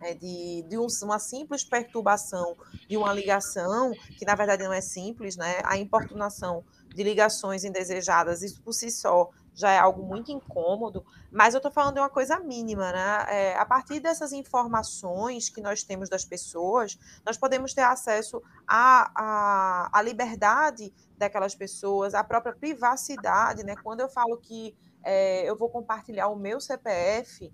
é, 0.00 0.14
de, 0.14 0.64
de 0.68 0.78
um, 0.78 0.86
uma 1.02 1.18
simples 1.18 1.62
perturbação 1.64 2.56
de 2.88 2.96
uma 2.96 3.12
ligação, 3.12 3.92
que 4.18 4.24
na 4.24 4.34
verdade 4.34 4.64
não 4.64 4.72
é 4.72 4.80
simples, 4.80 5.36
né? 5.36 5.60
A 5.64 5.76
importunação 5.76 6.64
de 6.94 7.02
ligações 7.02 7.64
indesejadas, 7.64 8.42
isso 8.42 8.62
por 8.62 8.72
si 8.72 8.90
só 8.90 9.30
já 9.60 9.70
é 9.70 9.78
algo 9.78 10.02
muito 10.02 10.32
incômodo, 10.32 11.04
mas 11.30 11.54
eu 11.54 11.58
estou 11.58 11.70
falando 11.70 11.94
de 11.94 12.00
uma 12.00 12.08
coisa 12.08 12.40
mínima, 12.40 12.90
né? 12.92 13.26
É, 13.28 13.56
a 13.56 13.64
partir 13.66 14.00
dessas 14.00 14.32
informações 14.32 15.48
que 15.48 15.60
nós 15.60 15.82
temos 15.82 16.08
das 16.08 16.24
pessoas, 16.24 16.98
nós 17.24 17.36
podemos 17.36 17.74
ter 17.74 17.82
acesso 17.82 18.42
à, 18.66 19.90
à, 19.92 20.02
liberdade 20.02 20.92
daquelas 21.16 21.54
pessoas, 21.54 22.14
à 22.14 22.24
própria 22.24 22.54
privacidade, 22.54 23.62
né? 23.64 23.76
Quando 23.76 24.00
eu 24.00 24.08
falo 24.08 24.36
que 24.38 24.74
é, 25.02 25.48
eu 25.48 25.56
vou 25.56 25.68
compartilhar 25.68 26.28
o 26.28 26.36
meu 26.36 26.60
CPF, 26.60 27.52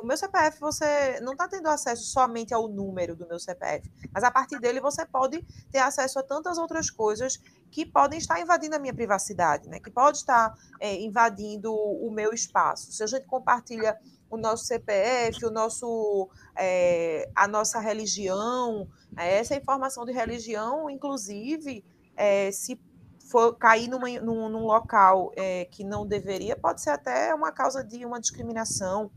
o 0.00 0.06
meu 0.06 0.16
CPF 0.16 0.60
você 0.60 1.18
não 1.20 1.32
está 1.32 1.48
tendo 1.48 1.68
acesso 1.68 2.04
somente 2.04 2.54
ao 2.54 2.68
número 2.68 3.16
do 3.16 3.26
meu 3.26 3.38
CPF, 3.38 3.90
mas 4.12 4.22
a 4.22 4.30
partir 4.30 4.60
dele 4.60 4.80
você 4.80 5.04
pode 5.04 5.42
ter 5.72 5.78
acesso 5.78 6.18
a 6.18 6.22
tantas 6.22 6.58
outras 6.58 6.90
coisas 6.90 7.40
que 7.74 7.84
podem 7.84 8.20
estar 8.20 8.40
invadindo 8.40 8.76
a 8.76 8.78
minha 8.78 8.94
privacidade, 8.94 9.68
né? 9.68 9.80
que 9.80 9.90
pode 9.90 10.18
estar 10.18 10.54
é, 10.78 10.94
invadindo 11.00 11.74
o 11.74 12.08
meu 12.08 12.32
espaço. 12.32 12.92
Se 12.92 13.02
a 13.02 13.06
gente 13.08 13.26
compartilha 13.26 13.98
o 14.30 14.36
nosso 14.36 14.64
CPF, 14.64 15.44
o 15.44 15.50
nosso, 15.50 16.28
é, 16.56 17.28
a 17.34 17.48
nossa 17.48 17.80
religião, 17.80 18.88
é, 19.16 19.38
essa 19.38 19.56
informação 19.56 20.04
de 20.04 20.12
religião, 20.12 20.88
inclusive, 20.88 21.84
é, 22.16 22.50
se 22.52 22.80
for 23.28 23.56
cair 23.56 23.88
numa, 23.88 24.08
num, 24.20 24.48
num 24.48 24.66
local 24.66 25.32
é, 25.36 25.64
que 25.64 25.82
não 25.82 26.06
deveria, 26.06 26.56
pode 26.56 26.80
ser 26.80 26.90
até 26.90 27.34
uma 27.34 27.50
causa 27.50 27.82
de 27.82 28.04
uma 28.04 28.20
discriminação. 28.20 29.10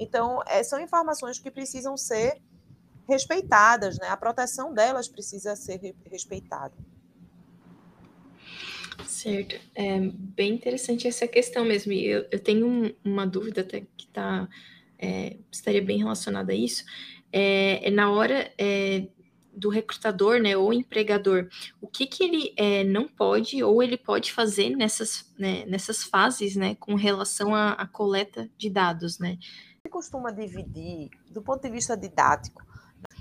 Então, 0.00 0.42
é, 0.46 0.62
são 0.62 0.80
informações 0.80 1.38
que 1.38 1.50
precisam 1.50 1.94
ser 1.94 2.40
respeitadas, 3.06 3.98
né? 3.98 4.08
A 4.08 4.16
proteção 4.16 4.72
delas 4.72 5.06
precisa 5.06 5.54
ser 5.54 5.94
respeitada. 6.10 6.72
Certo. 9.06 9.60
É 9.74 10.00
bem 10.00 10.54
interessante 10.54 11.06
essa 11.06 11.28
questão 11.28 11.64
mesmo. 11.64 11.92
Eu, 11.92 12.26
eu 12.30 12.40
tenho 12.40 12.66
um, 12.66 12.94
uma 13.04 13.26
dúvida 13.26 13.60
até 13.60 13.82
que 13.96 14.06
tá, 14.06 14.48
é, 14.98 15.36
estaria 15.52 15.82
bem 15.82 15.98
relacionada 15.98 16.52
a 16.52 16.56
isso. 16.56 16.84
É, 17.30 17.86
é 17.86 17.90
na 17.90 18.10
hora 18.10 18.50
é, 18.56 19.06
do 19.52 19.68
recrutador, 19.68 20.40
né, 20.40 20.56
ou 20.56 20.72
empregador, 20.72 21.48
o 21.80 21.86
que 21.86 22.06
que 22.06 22.24
ele 22.24 22.54
é, 22.56 22.84
não 22.84 23.06
pode 23.06 23.62
ou 23.62 23.82
ele 23.82 23.96
pode 23.96 24.32
fazer 24.32 24.70
nessas, 24.70 25.30
né, 25.38 25.64
nessas 25.66 26.04
fases, 26.04 26.56
né, 26.56 26.76
com 26.76 26.94
relação 26.94 27.54
à, 27.54 27.72
à 27.72 27.86
coleta 27.86 28.48
de 28.56 28.70
dados, 28.70 29.18
né? 29.18 29.38
Você 29.82 29.88
costuma 29.88 30.30
dividir, 30.30 31.08
do 31.30 31.40
ponto 31.40 31.62
de 31.62 31.70
vista 31.70 31.96
didático, 31.96 32.62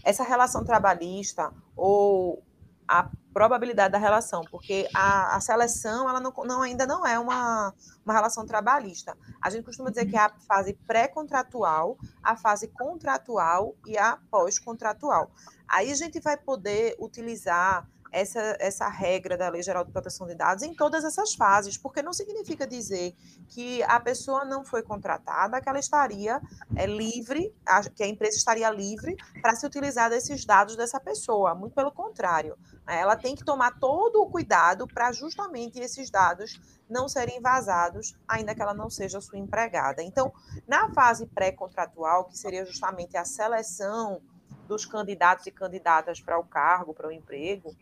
essa 0.03 0.25
relação 0.25 0.61
trabalhista 0.61 1.53
ou 1.73 2.43
a 2.85 3.09
probabilidade 3.31 3.93
da 3.93 3.97
relação, 3.97 4.41
porque 4.51 4.85
a, 4.93 5.37
a 5.37 5.39
seleção 5.39 6.09
ela 6.09 6.19
não, 6.19 6.33
não, 6.43 6.61
ainda 6.61 6.85
não 6.85 7.07
é 7.07 7.17
uma, 7.17 7.73
uma 8.03 8.13
relação 8.13 8.45
trabalhista. 8.45 9.17
A 9.41 9.49
gente 9.49 9.63
costuma 9.63 9.89
dizer 9.89 10.05
que 10.07 10.17
é 10.17 10.19
a 10.19 10.33
fase 10.49 10.73
pré-contratual, 10.85 11.97
a 12.21 12.35
fase 12.35 12.67
contratual 12.67 13.73
e 13.87 13.97
a 13.97 14.17
pós-contratual. 14.29 15.31
Aí 15.65 15.89
a 15.89 15.95
gente 15.95 16.19
vai 16.19 16.35
poder 16.35 16.93
utilizar 16.99 17.87
essa, 18.11 18.57
essa 18.59 18.87
regra 18.87 19.37
da 19.37 19.49
Lei 19.49 19.61
Geral 19.61 19.85
de 19.85 19.91
Proteção 19.91 20.27
de 20.27 20.35
Dados 20.35 20.63
em 20.63 20.73
todas 20.73 21.03
essas 21.03 21.33
fases, 21.33 21.77
porque 21.77 22.01
não 22.01 22.13
significa 22.13 22.65
dizer 22.65 23.15
que 23.49 23.83
a 23.83 23.99
pessoa 23.99 24.43
não 24.45 24.63
foi 24.63 24.81
contratada, 24.81 25.61
que 25.61 25.69
ela 25.69 25.79
estaria 25.79 26.41
é, 26.75 26.85
livre, 26.85 27.53
que 27.95 28.03
a 28.03 28.07
empresa 28.07 28.37
estaria 28.37 28.69
livre 28.69 29.15
para 29.41 29.55
se 29.55 29.65
utilizar 29.65 30.09
desses 30.09 30.45
dados 30.45 30.75
dessa 30.75 30.99
pessoa. 30.99 31.53
Muito 31.53 31.73
pelo 31.73 31.91
contrário, 31.91 32.57
né? 32.85 32.99
ela 32.99 33.15
tem 33.15 33.35
que 33.35 33.43
tomar 33.43 33.79
todo 33.79 34.21
o 34.21 34.29
cuidado 34.29 34.87
para 34.87 35.11
justamente 35.11 35.79
esses 35.79 36.09
dados 36.09 36.59
não 36.89 37.07
serem 37.07 37.39
vazados, 37.39 38.15
ainda 38.27 38.55
que 38.55 38.61
ela 38.61 38.73
não 38.73 38.89
seja 38.89 39.21
sua 39.21 39.37
empregada. 39.37 40.01
Então, 40.01 40.33
na 40.67 40.91
fase 40.91 41.27
pré-contratual, 41.27 42.25
que 42.25 42.37
seria 42.37 42.65
justamente 42.65 43.15
a 43.15 43.23
seleção 43.23 44.21
dos 44.67 44.85
candidatos 44.85 45.45
e 45.47 45.51
candidatas 45.51 46.19
para 46.19 46.39
o 46.39 46.43
cargo, 46.43 46.93
para 46.93 47.07
o 47.07 47.11
emprego, 47.11 47.75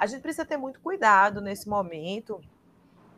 a 0.00 0.06
gente 0.06 0.22
precisa 0.22 0.46
ter 0.46 0.56
muito 0.56 0.80
cuidado 0.80 1.42
nesse 1.42 1.68
momento 1.68 2.40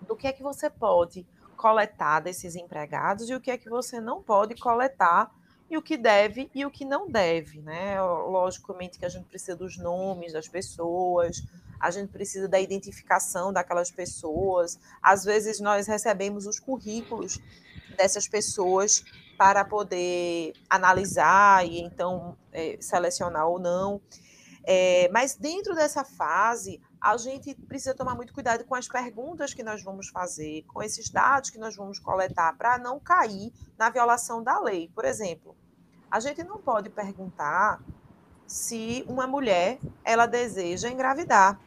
do 0.04 0.16
que 0.16 0.26
é 0.26 0.32
que 0.32 0.42
você 0.42 0.68
pode 0.68 1.24
coletar 1.56 2.18
desses 2.18 2.56
empregados 2.56 3.30
e 3.30 3.34
o 3.36 3.40
que 3.40 3.52
é 3.52 3.56
que 3.56 3.70
você 3.70 4.00
não 4.00 4.20
pode 4.20 4.56
coletar 4.56 5.32
e 5.70 5.76
o 5.76 5.80
que 5.80 5.96
deve 5.96 6.50
e 6.52 6.66
o 6.66 6.70
que 6.72 6.84
não 6.84 7.08
deve, 7.08 7.62
né? 7.62 8.02
Logicamente 8.02 8.98
que 8.98 9.04
a 9.04 9.08
gente 9.08 9.26
precisa 9.26 9.56
dos 9.56 9.78
nomes 9.78 10.32
das 10.32 10.48
pessoas, 10.48 11.44
a 11.78 11.88
gente 11.92 12.10
precisa 12.10 12.48
da 12.48 12.58
identificação 12.58 13.52
daquelas 13.52 13.92
pessoas. 13.92 14.76
Às 15.00 15.22
vezes 15.22 15.60
nós 15.60 15.86
recebemos 15.86 16.48
os 16.48 16.58
currículos 16.58 17.38
dessas 17.96 18.26
pessoas 18.26 19.04
para 19.38 19.64
poder 19.64 20.52
analisar 20.68 21.64
e 21.64 21.80
então 21.80 22.36
é, 22.52 22.76
selecionar 22.80 23.46
ou 23.46 23.60
não. 23.60 24.00
É, 24.64 25.08
mas 25.12 25.34
dentro 25.34 25.74
dessa 25.74 26.04
fase, 26.04 26.80
a 27.00 27.16
gente 27.16 27.54
precisa 27.54 27.94
tomar 27.94 28.14
muito 28.14 28.32
cuidado 28.32 28.64
com 28.64 28.74
as 28.74 28.86
perguntas 28.86 29.52
que 29.52 29.62
nós 29.62 29.82
vamos 29.82 30.08
fazer, 30.08 30.64
com 30.68 30.82
esses 30.82 31.08
dados 31.08 31.50
que 31.50 31.58
nós 31.58 31.74
vamos 31.74 31.98
coletar, 31.98 32.56
para 32.56 32.78
não 32.78 33.00
cair 33.00 33.52
na 33.76 33.90
violação 33.90 34.42
da 34.42 34.60
lei. 34.60 34.88
Por 34.94 35.04
exemplo, 35.04 35.56
a 36.10 36.20
gente 36.20 36.44
não 36.44 36.58
pode 36.58 36.90
perguntar 36.90 37.82
se 38.46 39.04
uma 39.08 39.26
mulher 39.26 39.78
ela 40.04 40.26
deseja 40.26 40.88
engravidar. 40.90 41.58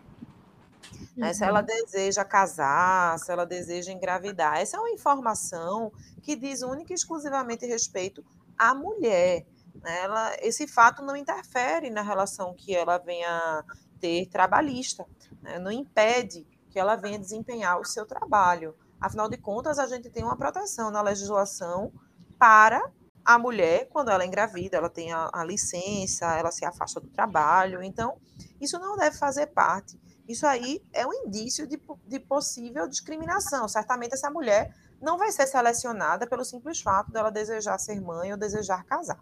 Né? 1.18 1.34
Se 1.34 1.44
ela 1.44 1.62
uhum. 1.62 1.66
deseja 1.66 2.24
casar, 2.24 3.18
se 3.20 3.32
ela 3.32 3.46
deseja 3.46 3.92
engravidar. 3.92 4.58
Essa 4.58 4.78
é 4.78 4.80
uma 4.80 4.92
informação 4.92 5.92
que 6.22 6.36
diz 6.36 6.62
única 6.62 6.94
e 6.94 6.96
exclusivamente 6.96 7.66
respeito 7.66 8.24
à 8.58 8.74
mulher. 8.74 9.46
Ela, 9.84 10.36
esse 10.40 10.68
fato 10.68 11.04
não 11.04 11.16
interfere 11.16 11.90
na 11.90 12.02
relação 12.02 12.54
que 12.54 12.76
ela 12.76 12.98
venha 12.98 13.64
ter 14.00 14.28
trabalhista, 14.28 15.06
né? 15.42 15.60
não 15.60 15.72
impede 15.72 16.48
que 16.70 16.80
ela 16.80 16.96
venha 16.96 17.20
desempenhar 17.20 17.80
o 17.80 17.86
seu 17.86 18.06
trabalho. 18.06 18.76
Afinal 19.00 19.30
de 19.30 19.38
contas, 19.38 19.80
a 19.80 19.88
gente 19.88 20.10
tem 20.10 20.24
uma 20.24 20.38
proteção 20.38 20.90
na 20.92 21.02
legislação 21.02 21.92
para 22.38 22.82
a 23.24 23.40
mulher, 23.40 23.88
quando 23.90 24.10
ela 24.10 24.24
é 24.24 24.28
engravida, 24.28 24.78
ela 24.78 24.90
tem 24.90 25.12
a, 25.12 25.32
a 25.34 25.44
licença, 25.44 26.38
ela 26.38 26.52
se 26.52 26.64
afasta 26.64 27.00
do 27.00 27.08
trabalho. 27.08 27.82
Então, 27.82 28.18
isso 28.62 28.78
não 28.78 28.96
deve 28.96 29.18
fazer 29.18 29.48
parte. 29.48 30.00
Isso 30.28 30.46
aí 30.46 30.82
é 30.94 31.06
um 31.08 31.14
indício 31.14 31.66
de, 31.66 31.80
de 32.08 32.20
possível 32.20 32.88
discriminação. 32.88 33.68
Certamente 33.68 34.14
essa 34.14 34.30
mulher 34.30 34.76
não 35.02 35.18
vai 35.18 35.32
ser 35.32 35.48
selecionada 35.48 36.28
pelo 36.28 36.46
simples 36.46 36.82
fato 36.82 37.12
dela 37.12 37.32
desejar 37.32 37.78
ser 37.80 38.00
mãe 38.00 38.32
ou 38.32 38.38
desejar 38.38 38.84
casar. 38.86 39.20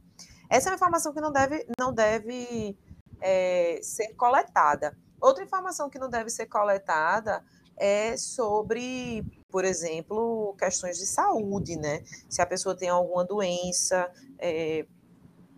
Essa 0.54 0.70
é 0.70 0.72
uma 0.72 0.76
informação 0.76 1.12
que 1.12 1.20
não 1.20 1.32
deve, 1.32 1.66
não 1.80 1.92
deve 1.92 2.78
é, 3.20 3.80
ser 3.82 4.14
coletada. 4.14 4.96
Outra 5.20 5.44
informação 5.44 5.90
que 5.90 5.98
não 5.98 6.08
deve 6.08 6.30
ser 6.30 6.46
coletada 6.46 7.44
é 7.76 8.16
sobre, 8.16 9.26
por 9.50 9.66
exemplo, 9.66 10.56
questões 10.60 11.00
de 11.00 11.08
saúde, 11.08 11.76
né? 11.76 12.04
Se 12.30 12.40
a 12.40 12.46
pessoa 12.46 12.78
tem 12.78 12.88
alguma 12.88 13.26
doença 13.26 14.12
é, 14.38 14.86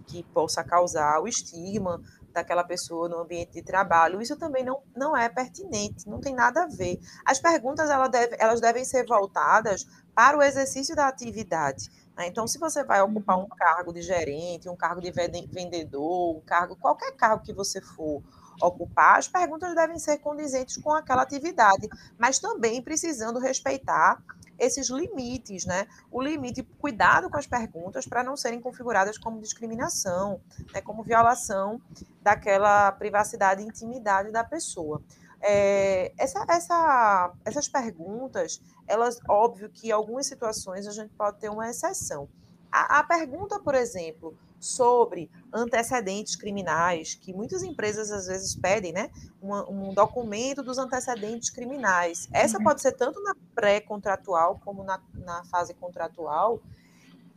que 0.08 0.24
possa 0.24 0.64
causar 0.64 1.20
o 1.20 1.28
estigma 1.28 2.02
daquela 2.36 2.64
pessoa 2.64 3.10
no 3.10 3.18
ambiente 3.18 3.54
de 3.54 3.64
trabalho, 3.64 4.22
isso 4.22 4.36
também 4.38 4.64
não, 4.64 4.82
não 4.96 5.18
é 5.18 5.28
pertinente, 5.28 6.08
não 6.08 6.20
tem 6.20 6.36
nada 6.36 6.64
a 6.64 6.68
ver. 6.68 7.00
As 7.26 7.40
perguntas 7.40 7.90
elas, 7.90 8.10
deve, 8.10 8.36
elas 8.40 8.62
devem 8.62 8.86
ser 8.86 9.06
voltadas 9.06 9.88
para 10.14 10.38
o 10.38 10.44
exercício 10.44 10.96
da 10.96 11.08
atividade. 11.08 11.90
Né? 12.16 12.28
Então, 12.28 12.48
se 12.48 12.58
você 12.60 12.84
vai 12.84 13.02
ocupar 13.02 13.38
um 13.38 13.42
uhum. 13.42 13.50
cargo 13.50 13.94
de 13.94 14.02
gerente, 14.02 14.70
um 14.70 14.76
cargo 14.76 15.02
de 15.02 15.12
vendedor, 15.12 16.38
um 16.38 16.42
cargo, 16.42 16.76
qualquer 16.76 17.12
cargo 17.14 17.44
que 17.44 17.54
você 17.54 17.82
for 17.82 18.22
ocupar, 18.62 19.20
as 19.20 19.28
perguntas 19.28 19.76
devem 19.76 20.00
ser 20.00 20.18
condizentes 20.20 20.78
com 20.78 20.92
aquela 20.92 21.22
atividade, 21.22 21.88
mas 22.18 22.40
também 22.40 22.82
precisando 22.82 23.40
respeitar 23.40 24.22
esses 24.58 24.90
limites, 24.90 25.66
né? 25.66 25.88
O 26.12 26.22
limite, 26.22 26.64
cuidado 26.80 27.30
com 27.30 27.38
as 27.38 27.48
perguntas 27.48 28.06
para 28.06 28.24
não 28.24 28.38
serem 28.38 28.62
configuradas 28.62 29.18
como 29.18 29.42
discriminação, 29.42 30.40
né? 30.74 30.82
como 30.82 31.04
violação 31.04 31.82
daquela 32.22 32.92
privacidade 32.94 33.62
e 33.62 33.66
intimidade 33.66 34.32
da 34.32 34.44
pessoa. 34.44 35.02
É, 35.42 36.14
essa, 36.18 36.46
essa, 36.50 37.34
essas 37.44 37.68
perguntas, 37.68 38.62
elas, 38.88 39.20
óbvio 39.28 39.70
que 39.70 39.90
em 39.90 39.92
algumas 39.92 40.26
situações 40.26 40.88
a 40.88 40.92
gente 40.92 41.14
pode 41.14 41.38
ter 41.40 41.50
uma 41.50 41.70
exceção. 41.70 42.28
A, 42.72 43.00
a 43.00 43.04
pergunta, 43.04 43.60
por 43.60 43.76
exemplo, 43.76 44.36
sobre 44.66 45.30
antecedentes 45.54 46.36
criminais, 46.36 47.16
que 47.16 47.34
muitas 47.34 47.62
empresas 47.64 48.12
às 48.12 48.28
vezes 48.28 48.56
pedem, 48.56 48.92
né? 48.92 49.10
Um, 49.42 49.90
um 49.90 49.94
documento 49.94 50.64
dos 50.64 50.78
antecedentes 50.78 51.50
criminais. 51.50 52.28
Essa 52.34 52.58
uhum. 52.58 52.64
pode 52.64 52.82
ser 52.82 52.94
tanto 52.94 53.22
na 53.22 53.36
pré-contratual 53.54 54.60
como 54.64 54.84
na, 54.84 55.00
na 55.14 55.44
fase 55.46 55.74
contratual. 55.74 56.62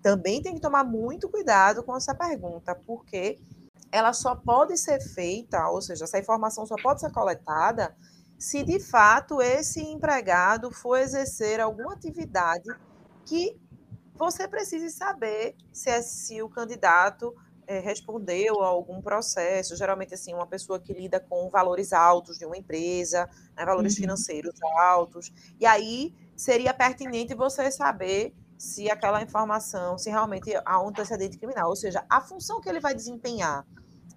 Também 0.03 0.41
tem 0.41 0.55
que 0.55 0.61
tomar 0.61 0.85
muito 0.85 1.29
cuidado 1.29 1.83
com 1.83 1.97
essa 1.97 2.15
pergunta, 2.15 2.75
porque 2.75 3.39
ela 3.93 4.13
só 4.13 4.35
pode 4.35 4.77
ser 4.77 5.01
feita, 5.01 5.69
ou 5.69 5.83
seja, 5.83 6.05
essa 6.05 6.19
informação 6.19 6.67
só 6.67 6.77
pode 6.77 7.01
ser 7.01 7.11
coletada 7.11 7.95
se 8.39 8.63
de 8.63 8.79
fato 8.79 9.43
esse 9.43 9.81
empregado 9.81 10.71
for 10.71 10.97
exercer 10.97 11.61
alguma 11.61 11.95
atividade 11.95 12.71
que 13.27 13.61
você 14.19 14.49
precise 14.49 14.91
saber 14.91 15.57
se, 15.73 15.89
é, 15.89 16.03
se 16.03 16.43
o 16.43 16.49
candidato 16.49 17.35
é, 17.67 17.79
respondeu 17.79 18.63
a 18.63 18.67
algum 18.67 19.01
processo. 19.01 19.77
Geralmente, 19.77 20.15
assim, 20.15 20.35
uma 20.35 20.47
pessoa 20.47 20.81
que 20.81 20.93
lida 20.93 21.21
com 21.21 21.49
valores 21.49 21.93
altos 21.93 22.39
de 22.39 22.45
uma 22.45 22.57
empresa, 22.57 23.29
né, 23.57 23.65
valores 23.65 23.95
uhum. 23.95 24.01
financeiros 24.01 24.55
altos. 24.81 25.33
E 25.61 25.67
aí 25.67 26.15
seria 26.37 26.75
pertinente 26.75 27.35
você 27.35 27.71
saber 27.71 28.35
se 28.59 28.91
aquela 28.91 29.23
informação, 29.23 29.97
se 29.97 30.11
realmente 30.11 30.51
há 30.65 30.83
um 30.83 30.89
antecedente 30.89 31.39
criminal, 31.39 31.69
ou 31.69 31.77
seja, 31.77 32.05
a 32.11 32.21
função 32.21 32.61
que 32.61 32.69
ele 32.69 32.81
vai 32.81 32.93
desempenhar 32.93 33.65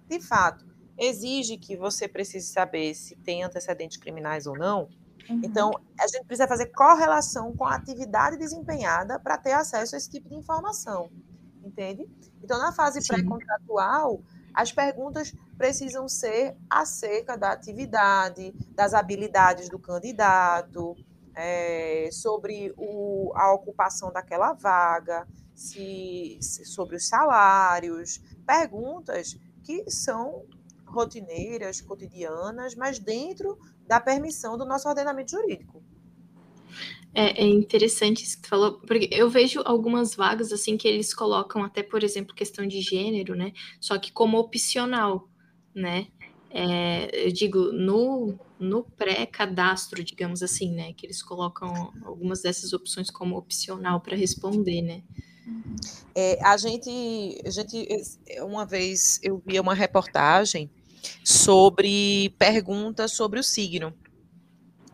de 0.08 0.20
fato, 0.20 0.66
exige 0.98 1.56
que 1.56 1.76
você 1.76 2.06
precise 2.06 2.48
saber 2.48 2.94
se 2.94 3.16
tem 3.16 3.42
antecedentes 3.42 3.96
criminais 3.96 4.46
ou 4.46 4.56
não. 4.56 4.88
Uhum. 5.28 5.40
Então, 5.44 5.70
a 5.98 6.06
gente 6.06 6.24
precisa 6.24 6.48
fazer 6.48 6.66
correlação 6.66 7.54
com 7.56 7.64
a 7.64 7.74
atividade 7.74 8.36
desempenhada 8.36 9.18
para 9.18 9.38
ter 9.38 9.52
acesso 9.52 9.94
a 9.94 9.98
esse 9.98 10.10
tipo 10.10 10.28
de 10.28 10.34
informação, 10.34 11.10
entende? 11.64 12.08
Então, 12.42 12.58
na 12.58 12.72
fase 12.72 13.06
pré-contratual, 13.06 14.20
as 14.54 14.72
perguntas 14.72 15.32
precisam 15.56 16.08
ser 16.08 16.56
acerca 16.68 17.36
da 17.36 17.52
atividade, 17.52 18.52
das 18.74 18.92
habilidades 18.94 19.68
do 19.68 19.78
candidato, 19.78 20.96
é, 21.34 22.08
sobre 22.12 22.72
o, 22.76 23.32
a 23.34 23.52
ocupação 23.52 24.12
daquela 24.12 24.52
vaga, 24.52 25.26
se, 25.54 26.38
se, 26.40 26.64
sobre 26.64 26.96
os 26.96 27.08
salários, 27.08 28.20
perguntas 28.46 29.38
que 29.62 29.88
são 29.90 30.44
rotineiras, 30.92 31.80
cotidianas, 31.80 32.74
mas 32.74 32.98
dentro 32.98 33.58
da 33.86 34.00
permissão 34.00 34.56
do 34.56 34.64
nosso 34.64 34.88
ordenamento 34.88 35.32
jurídico. 35.32 35.82
É, 37.14 37.42
é, 37.42 37.46
interessante 37.46 38.24
isso 38.24 38.36
que 38.36 38.42
tu 38.44 38.48
falou, 38.48 38.80
porque 38.80 39.08
eu 39.12 39.28
vejo 39.28 39.60
algumas 39.66 40.14
vagas 40.14 40.50
assim 40.50 40.78
que 40.78 40.88
eles 40.88 41.12
colocam 41.12 41.62
até, 41.62 41.82
por 41.82 42.02
exemplo, 42.02 42.34
questão 42.34 42.66
de 42.66 42.80
gênero, 42.80 43.34
né? 43.34 43.52
Só 43.78 43.98
que 43.98 44.10
como 44.10 44.38
opcional, 44.38 45.28
né? 45.74 46.06
É, 46.48 47.26
eu 47.26 47.32
digo, 47.32 47.72
no, 47.72 48.38
no 48.58 48.84
pré-cadastro, 48.84 50.02
digamos 50.02 50.42
assim, 50.42 50.72
né? 50.72 50.94
Que 50.94 51.06
eles 51.06 51.22
colocam 51.22 51.92
algumas 52.04 52.40
dessas 52.40 52.72
opções 52.72 53.10
como 53.10 53.36
opcional 53.36 54.00
para 54.00 54.16
responder, 54.16 54.80
né? 54.80 55.02
É, 56.14 56.42
a 56.44 56.56
gente, 56.56 57.42
a 57.44 57.50
gente, 57.50 57.86
uma 58.42 58.64
vez 58.64 59.18
eu 59.22 59.42
vi 59.44 59.58
uma 59.58 59.74
reportagem 59.74 60.70
sobre 61.24 62.34
perguntas 62.38 63.12
sobre 63.12 63.40
o 63.40 63.42
signo. 63.42 63.94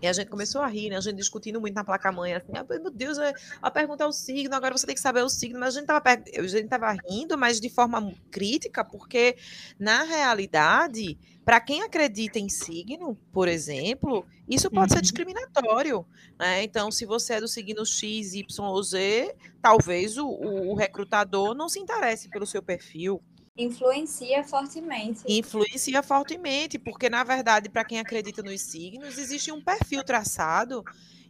E 0.01 0.07
a 0.07 0.13
gente 0.13 0.29
começou 0.29 0.61
a 0.61 0.69
rir, 0.69 0.91
né? 0.91 0.97
A 0.97 1.01
gente 1.01 1.17
discutindo 1.17 1.61
muito 1.61 1.75
na 1.75 1.83
placa-mãe, 1.83 2.33
assim, 2.33 2.53
ah, 2.55 2.65
meu 2.79 2.91
Deus, 2.91 3.19
é, 3.19 3.33
a 3.61 3.71
pergunta 3.71 4.05
é 4.05 4.07
o 4.07 4.13
signo, 4.13 4.55
agora 4.55 4.77
você 4.77 4.87
tem 4.87 4.95
que 4.95 5.01
saber 5.01 5.23
o 5.23 5.29
signo, 5.29 5.59
mas 5.59 5.75
a 5.75 5.81
gente 5.81 5.91
estava 5.91 6.09
a 6.09 6.47
gente 6.47 6.69
tava 6.69 6.97
rindo, 7.09 7.37
mas 7.37 7.61
de 7.61 7.69
forma 7.69 8.13
crítica, 8.31 8.85
porque 8.85 9.37
na 9.79 10.05
realidade, 10.05 11.19
para 11.45 11.61
quem 11.61 11.83
acredita 11.83 12.39
em 12.39 12.49
signo, 12.49 13.17
por 13.33 13.49
exemplo, 13.49 14.25
isso 14.49 14.71
pode 14.71 14.93
uhum. 14.93 14.97
ser 14.97 15.03
discriminatório. 15.03 16.07
Né? 16.39 16.63
Então, 16.63 16.93
se 16.93 17.05
você 17.05 17.35
é 17.35 17.41
do 17.41 17.49
signo 17.49 17.85
X, 17.85 18.35
Y 18.35 18.65
ou 18.65 18.81
Z, 18.81 19.35
talvez 19.61 20.17
o, 20.17 20.29
o 20.29 20.77
recrutador 20.77 21.55
não 21.55 21.69
se 21.69 21.81
interesse 21.81 22.29
pelo 22.29 22.47
seu 22.47 22.63
perfil. 22.63 23.21
Influencia 23.59 24.45
fortemente. 24.45 25.23
Influencia 25.27 26.01
fortemente, 26.01 26.79
porque, 26.79 27.11
na 27.11 27.25
verdade, 27.25 27.69
para 27.69 27.85
quem 27.85 27.99
acredita 27.99 28.41
nos 28.41 28.61
signos, 28.61 29.19
existe 29.19 29.51
um 29.51 29.61
perfil 29.61 30.05
traçado. 30.05 30.85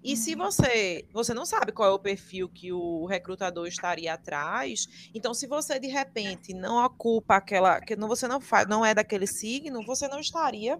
E 0.04 0.14
se 0.14 0.34
uhum. 0.34 0.44
você 0.44 1.06
você 1.10 1.34
não 1.34 1.46
sabe 1.46 1.72
qual 1.72 1.88
é 1.88 1.92
o 1.92 1.98
perfil 1.98 2.48
que 2.48 2.70
o 2.70 3.06
recrutador 3.06 3.66
estaria 3.66 4.12
atrás, 4.12 5.10
então 5.12 5.34
se 5.34 5.46
você 5.46 5.78
de 5.80 5.88
repente 5.88 6.54
não 6.54 6.84
ocupa 6.84 7.36
aquela, 7.36 7.80
que 7.80 7.96
não 7.96 8.06
você 8.06 8.28
não 8.28 8.40
faz, 8.40 8.68
não 8.68 8.84
é 8.84 8.94
daquele 8.94 9.26
signo, 9.26 9.84
você 9.84 10.06
não 10.06 10.20
estaria 10.20 10.78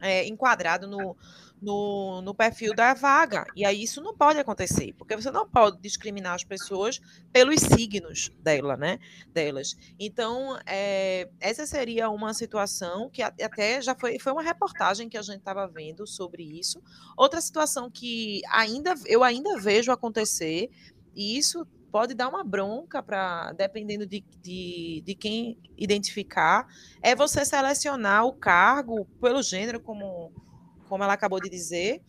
é, 0.00 0.26
enquadrado 0.26 0.88
no, 0.88 1.16
no, 1.64 2.20
no 2.20 2.34
perfil 2.34 2.74
da 2.74 2.92
vaga. 2.92 3.46
E 3.56 3.64
aí 3.64 3.82
isso 3.82 4.02
não 4.02 4.14
pode 4.14 4.38
acontecer, 4.38 4.92
porque 4.98 5.16
você 5.16 5.30
não 5.30 5.48
pode 5.48 5.80
discriminar 5.80 6.34
as 6.34 6.44
pessoas 6.44 7.00
pelos 7.32 7.60
signos 7.60 8.30
dela, 8.38 8.76
né? 8.76 8.98
Delas. 9.32 9.74
Então, 9.98 10.58
é, 10.66 11.28
essa 11.40 11.66
seria 11.66 12.10
uma 12.10 12.34
situação 12.34 13.08
que 13.10 13.22
até 13.22 13.80
já 13.80 13.94
foi, 13.94 14.18
foi 14.18 14.32
uma 14.32 14.42
reportagem 14.42 15.08
que 15.08 15.16
a 15.16 15.22
gente 15.22 15.38
estava 15.38 15.66
vendo 15.66 16.06
sobre 16.06 16.42
isso. 16.42 16.82
Outra 17.16 17.40
situação 17.40 17.90
que 17.90 18.42
ainda 18.50 18.94
eu 19.06 19.24
ainda 19.24 19.58
vejo 19.58 19.90
acontecer, 19.90 20.70
e 21.14 21.38
isso 21.38 21.66
pode 21.90 22.12
dar 22.12 22.28
uma 22.28 22.42
bronca 22.42 23.00
para, 23.00 23.52
dependendo 23.52 24.04
de, 24.04 24.24
de, 24.42 25.00
de, 25.06 25.14
quem 25.14 25.56
identificar, 25.78 26.66
é 27.00 27.14
você 27.14 27.44
selecionar 27.44 28.26
o 28.26 28.32
cargo 28.32 29.06
pelo 29.20 29.40
gênero, 29.40 29.78
como 29.78 30.32
como 30.94 31.02
ela 31.02 31.14
acabou 31.14 31.40
de 31.40 31.50
dizer, 31.50 32.00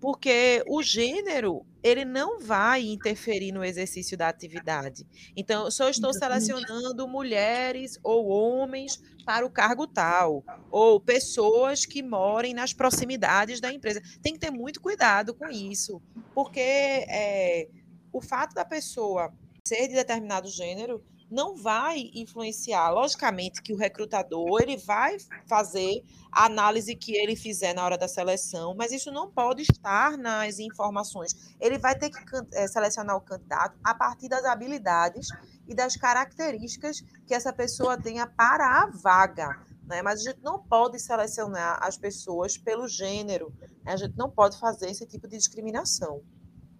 porque 0.00 0.64
o 0.66 0.82
gênero 0.82 1.64
ele 1.80 2.04
não 2.04 2.40
vai 2.40 2.82
interferir 2.82 3.52
no 3.52 3.64
exercício 3.64 4.18
da 4.18 4.28
atividade. 4.28 5.06
Então, 5.36 5.66
eu 5.66 5.70
só 5.70 5.88
estou 5.88 6.12
selecionando 6.12 7.06
mulheres 7.06 8.00
ou 8.02 8.26
homens 8.26 9.00
para 9.24 9.46
o 9.46 9.50
cargo 9.50 9.86
tal, 9.86 10.44
ou 10.72 10.98
pessoas 10.98 11.86
que 11.86 12.02
morem 12.02 12.52
nas 12.52 12.72
proximidades 12.72 13.60
da 13.60 13.72
empresa. 13.72 14.02
Tem 14.20 14.32
que 14.32 14.40
ter 14.40 14.50
muito 14.50 14.80
cuidado 14.80 15.32
com 15.32 15.48
isso, 15.48 16.02
porque 16.34 16.58
é, 16.58 17.68
o 18.12 18.20
fato 18.20 18.54
da 18.54 18.64
pessoa 18.64 19.32
ser 19.64 19.86
de 19.86 19.94
determinado 19.94 20.48
gênero 20.48 21.00
não 21.32 21.56
vai 21.56 22.10
influenciar. 22.14 22.90
Logicamente 22.90 23.62
que 23.62 23.72
o 23.72 23.76
recrutador 23.76 24.60
ele 24.60 24.76
vai 24.76 25.16
fazer 25.46 26.04
a 26.30 26.44
análise 26.44 26.94
que 26.94 27.16
ele 27.16 27.34
fizer 27.34 27.74
na 27.74 27.84
hora 27.84 27.96
da 27.96 28.06
seleção, 28.06 28.74
mas 28.76 28.92
isso 28.92 29.10
não 29.10 29.30
pode 29.30 29.62
estar 29.62 30.18
nas 30.18 30.58
informações. 30.58 31.56
Ele 31.58 31.78
vai 31.78 31.98
ter 31.98 32.10
que 32.10 32.18
é, 32.52 32.68
selecionar 32.68 33.16
o 33.16 33.20
candidato 33.20 33.78
a 33.82 33.94
partir 33.94 34.28
das 34.28 34.44
habilidades 34.44 35.28
e 35.66 35.74
das 35.74 35.96
características 35.96 37.02
que 37.26 37.34
essa 37.34 37.52
pessoa 37.52 37.96
tenha 37.96 38.26
para 38.26 38.82
a 38.82 38.86
vaga. 38.86 39.58
Né? 39.86 40.02
Mas 40.02 40.20
a 40.20 40.30
gente 40.30 40.42
não 40.42 40.62
pode 40.62 40.98
selecionar 41.00 41.78
as 41.82 41.96
pessoas 41.96 42.58
pelo 42.58 42.86
gênero, 42.86 43.52
né? 43.84 43.92
a 43.92 43.96
gente 43.96 44.16
não 44.16 44.30
pode 44.30 44.58
fazer 44.58 44.90
esse 44.90 45.06
tipo 45.06 45.26
de 45.26 45.38
discriminação. 45.38 46.22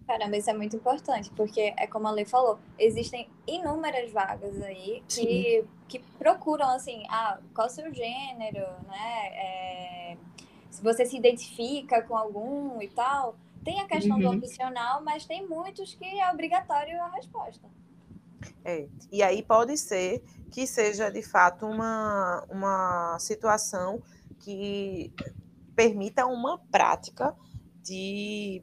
Caramba, 0.05 0.35
isso 0.35 0.49
é 0.49 0.53
muito 0.53 0.75
importante, 0.75 1.31
porque 1.31 1.73
é 1.77 1.87
como 1.87 2.07
a 2.07 2.11
Lei 2.11 2.25
falou, 2.25 2.59
existem 2.77 3.29
inúmeras 3.47 4.11
vagas 4.11 4.61
aí 4.61 5.01
que, 5.07 5.63
que 5.87 5.99
procuram, 6.19 6.67
assim, 6.69 7.05
ah, 7.09 7.39
qual 7.55 7.67
é 7.67 7.69
o 7.69 7.73
seu 7.73 7.93
gênero, 7.93 8.67
né? 8.87 9.27
É, 9.33 10.17
se 10.69 10.81
você 10.81 11.05
se 11.05 11.15
identifica 11.15 12.01
com 12.01 12.17
algum 12.17 12.81
e 12.81 12.89
tal. 12.89 13.35
Tem 13.63 13.79
a 13.79 13.87
questão 13.87 14.17
uhum. 14.17 14.37
do 14.37 14.45
opcional, 14.45 15.01
mas 15.03 15.25
tem 15.25 15.47
muitos 15.47 15.95
que 15.95 16.19
é 16.19 16.29
obrigatório 16.29 17.01
a 17.01 17.07
resposta. 17.09 17.69
É, 18.65 18.87
e 19.09 19.23
aí 19.23 19.41
pode 19.41 19.77
ser 19.77 20.21
que 20.51 20.67
seja, 20.67 21.09
de 21.09 21.21
fato, 21.21 21.65
uma, 21.65 22.43
uma 22.49 23.17
situação 23.19 24.01
que 24.39 25.13
permita 25.75 26.25
uma 26.25 26.59
prática 26.71 27.33
de 27.81 28.61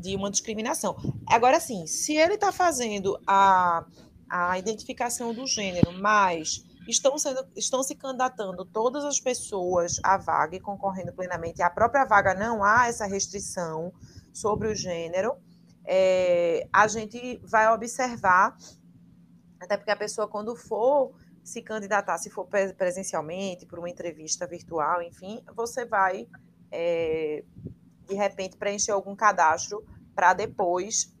de 0.00 0.16
uma 0.16 0.30
discriminação. 0.30 0.96
Agora, 1.26 1.60
sim, 1.60 1.86
se 1.86 2.16
ele 2.16 2.34
está 2.34 2.50
fazendo 2.50 3.20
a, 3.26 3.84
a 4.28 4.58
identificação 4.58 5.34
do 5.34 5.46
gênero, 5.46 5.92
mas 5.92 6.64
estão, 6.88 7.18
sendo, 7.18 7.46
estão 7.56 7.82
se 7.82 7.94
candidatando 7.94 8.64
todas 8.64 9.04
as 9.04 9.20
pessoas 9.20 10.00
à 10.02 10.16
vaga 10.16 10.56
e 10.56 10.60
concorrendo 10.60 11.12
plenamente, 11.12 11.62
a 11.62 11.70
própria 11.70 12.04
vaga 12.04 12.34
não 12.34 12.64
há 12.64 12.88
essa 12.88 13.06
restrição 13.06 13.92
sobre 14.32 14.68
o 14.68 14.74
gênero, 14.74 15.36
é, 15.84 16.66
a 16.72 16.86
gente 16.86 17.40
vai 17.44 17.72
observar, 17.72 18.56
até 19.60 19.76
porque 19.76 19.90
a 19.90 19.96
pessoa, 19.96 20.28
quando 20.28 20.54
for 20.56 21.12
se 21.42 21.62
candidatar, 21.62 22.16
se 22.18 22.30
for 22.30 22.46
presencialmente, 22.76 23.66
por 23.66 23.78
uma 23.78 23.90
entrevista 23.90 24.46
virtual, 24.46 25.02
enfim, 25.02 25.42
você 25.54 25.84
vai 25.84 26.28
é, 26.70 27.44
de 28.10 28.16
repente 28.16 28.56
preencher 28.56 28.90
algum 28.90 29.14
cadastro 29.14 29.84
para 30.14 30.34
depois 30.34 31.14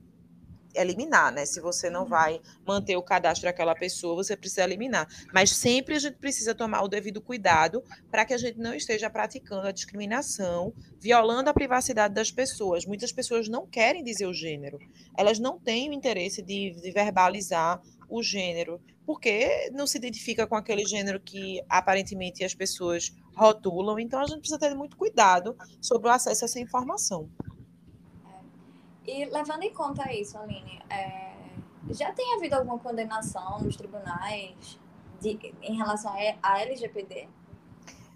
eliminar, 0.74 1.32
né? 1.32 1.44
Se 1.44 1.60
você 1.60 1.90
não 1.90 2.04
vai 2.04 2.40
manter 2.66 2.96
o 2.96 3.02
cadastro 3.02 3.46
daquela 3.46 3.74
pessoa, 3.74 4.14
você 4.14 4.36
precisa 4.36 4.64
eliminar. 4.64 5.08
Mas 5.32 5.50
sempre 5.50 5.94
a 5.94 5.98
gente 5.98 6.16
precisa 6.16 6.54
tomar 6.54 6.82
o 6.82 6.88
devido 6.88 7.20
cuidado 7.20 7.82
para 8.10 8.24
que 8.24 8.34
a 8.34 8.38
gente 8.38 8.58
não 8.58 8.74
esteja 8.74 9.10
praticando 9.10 9.66
a 9.66 9.72
discriminação, 9.72 10.72
violando 11.00 11.50
a 11.50 11.54
privacidade 11.54 12.14
das 12.14 12.30
pessoas. 12.30 12.86
Muitas 12.86 13.12
pessoas 13.12 13.48
não 13.48 13.66
querem 13.66 14.04
dizer 14.04 14.26
o 14.26 14.34
gênero, 14.34 14.78
elas 15.16 15.38
não 15.38 15.58
têm 15.58 15.90
o 15.90 15.92
interesse 15.92 16.42
de, 16.42 16.70
de 16.70 16.90
verbalizar 16.92 17.80
o 18.08 18.22
gênero, 18.22 18.80
porque 19.06 19.70
não 19.72 19.86
se 19.86 19.96
identifica 19.96 20.46
com 20.46 20.56
aquele 20.56 20.84
gênero 20.84 21.20
que 21.20 21.62
aparentemente 21.68 22.44
as 22.44 22.54
pessoas 22.54 23.14
rotulam. 23.40 23.98
Então 23.98 24.20
a 24.20 24.26
gente 24.26 24.40
precisa 24.40 24.58
ter 24.58 24.74
muito 24.74 24.96
cuidado 24.96 25.56
sobre 25.80 26.08
o 26.08 26.12
acesso 26.12 26.44
a 26.44 26.46
essa 26.46 26.60
informação. 26.60 27.28
É. 29.06 29.10
E 29.10 29.24
levando 29.24 29.62
em 29.62 29.72
conta 29.72 30.12
isso, 30.12 30.36
Aline, 30.36 30.82
é, 30.90 31.34
já 31.90 32.12
tem 32.12 32.34
havido 32.34 32.56
alguma 32.56 32.78
condenação 32.78 33.58
nos 33.60 33.76
tribunais 33.76 34.78
de, 35.20 35.38
em 35.62 35.76
relação 35.76 36.12
à 36.42 36.60
LGPD? 36.60 37.28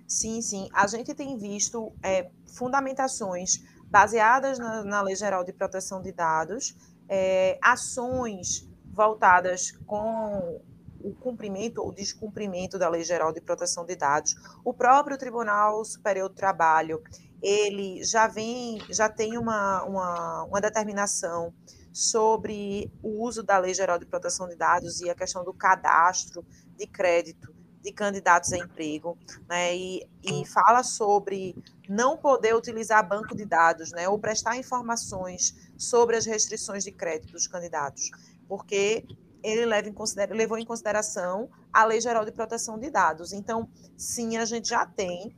Sim, 0.06 0.42
sim. 0.42 0.68
A 0.72 0.86
gente 0.86 1.14
tem 1.14 1.36
visto 1.38 1.92
é, 2.02 2.30
fundamentações 2.46 3.62
baseadas 3.86 4.58
na, 4.58 4.84
na, 4.84 5.00
Lei 5.00 5.16
Geral 5.16 5.42
de 5.42 5.52
Proteção 5.52 6.02
de 6.02 6.12
Dados, 6.12 6.74
é, 7.08 7.58
ações 7.62 8.68
voltadas 8.92 9.72
com 9.86 10.60
o 11.04 11.14
cumprimento 11.14 11.82
ou 11.82 11.92
descumprimento 11.92 12.78
da 12.78 12.88
Lei 12.88 13.04
Geral 13.04 13.30
de 13.30 13.40
Proteção 13.40 13.84
de 13.84 13.94
Dados. 13.94 14.34
O 14.64 14.72
próprio 14.72 15.18
Tribunal 15.18 15.84
Superior 15.84 16.30
do 16.30 16.34
Trabalho, 16.34 17.02
ele 17.42 18.02
já 18.02 18.26
vem, 18.26 18.80
já 18.88 19.08
tem 19.08 19.36
uma, 19.36 19.84
uma, 19.84 20.44
uma 20.44 20.60
determinação 20.62 21.52
sobre 21.92 22.90
o 23.02 23.22
uso 23.22 23.42
da 23.42 23.58
Lei 23.58 23.74
Geral 23.74 23.98
de 23.98 24.06
Proteção 24.06 24.48
de 24.48 24.56
Dados 24.56 25.02
e 25.02 25.10
a 25.10 25.14
questão 25.14 25.44
do 25.44 25.52
cadastro 25.52 26.44
de 26.76 26.86
crédito 26.86 27.54
de 27.82 27.92
candidatos 27.92 28.50
a 28.54 28.56
emprego, 28.56 29.18
né, 29.46 29.76
e, 29.76 30.08
e 30.22 30.46
fala 30.46 30.82
sobre 30.82 31.54
não 31.86 32.16
poder 32.16 32.54
utilizar 32.54 33.06
banco 33.06 33.36
de 33.36 33.44
dados, 33.44 33.92
né, 33.92 34.08
ou 34.08 34.18
prestar 34.18 34.56
informações 34.56 35.54
sobre 35.76 36.16
as 36.16 36.24
restrições 36.24 36.82
de 36.82 36.90
crédito 36.90 37.32
dos 37.32 37.46
candidatos, 37.46 38.10
porque 38.48 39.04
ele 39.44 39.66
leva 39.66 39.88
em 39.88 39.94
levou 40.30 40.56
em 40.56 40.64
consideração 40.64 41.50
a 41.70 41.84
Lei 41.84 42.00
Geral 42.00 42.24
de 42.24 42.32
Proteção 42.32 42.78
de 42.78 42.90
Dados. 42.90 43.32
Então, 43.32 43.68
sim, 43.96 44.38
a 44.38 44.44
gente 44.46 44.68
já 44.68 44.86
tem 44.86 45.36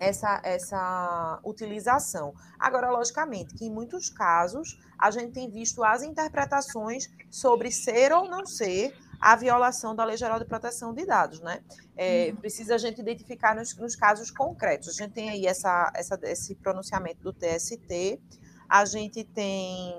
essa, 0.00 0.40
essa 0.42 1.40
utilização. 1.44 2.34
Agora, 2.58 2.90
logicamente, 2.90 3.54
que 3.54 3.64
em 3.64 3.70
muitos 3.70 4.10
casos 4.10 4.76
a 4.98 5.12
gente 5.12 5.32
tem 5.32 5.48
visto 5.48 5.84
as 5.84 6.02
interpretações 6.02 7.08
sobre 7.30 7.70
ser 7.70 8.12
ou 8.12 8.28
não 8.28 8.44
ser 8.44 8.92
a 9.20 9.36
violação 9.36 9.94
da 9.94 10.04
Lei 10.04 10.16
Geral 10.16 10.40
de 10.40 10.44
Proteção 10.44 10.92
de 10.92 11.06
Dados, 11.06 11.40
né? 11.40 11.62
É, 11.96 12.30
uhum. 12.30 12.36
Precisa 12.36 12.74
a 12.74 12.78
gente 12.78 13.00
identificar 13.00 13.54
nos, 13.54 13.76
nos, 13.76 13.94
casos 13.94 14.32
concretos. 14.32 14.88
A 14.88 14.92
gente 14.92 15.12
tem 15.12 15.30
aí 15.30 15.46
essa, 15.46 15.92
essa, 15.94 16.18
esse 16.24 16.56
pronunciamento 16.56 17.22
do 17.22 17.32
TST, 17.32 18.20
a 18.68 18.84
gente 18.84 19.22
tem 19.22 19.94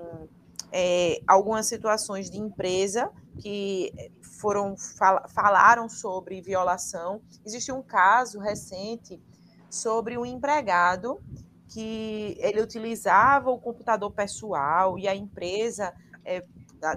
é, 0.76 1.20
algumas 1.24 1.66
situações 1.66 2.28
de 2.28 2.40
empresa 2.40 3.08
que 3.38 3.92
foram 4.40 4.76
fal 4.76 5.22
falaram 5.28 5.88
sobre 5.88 6.42
violação. 6.42 7.22
Existe 7.46 7.70
um 7.70 7.80
caso 7.80 8.40
recente 8.40 9.22
sobre 9.70 10.18
um 10.18 10.26
empregado 10.26 11.22
que 11.68 12.36
ele 12.40 12.60
utilizava 12.60 13.50
o 13.50 13.58
computador 13.60 14.10
pessoal 14.10 14.98
e 14.98 15.06
a 15.06 15.14
empresa, 15.14 15.94
é, 16.24 16.44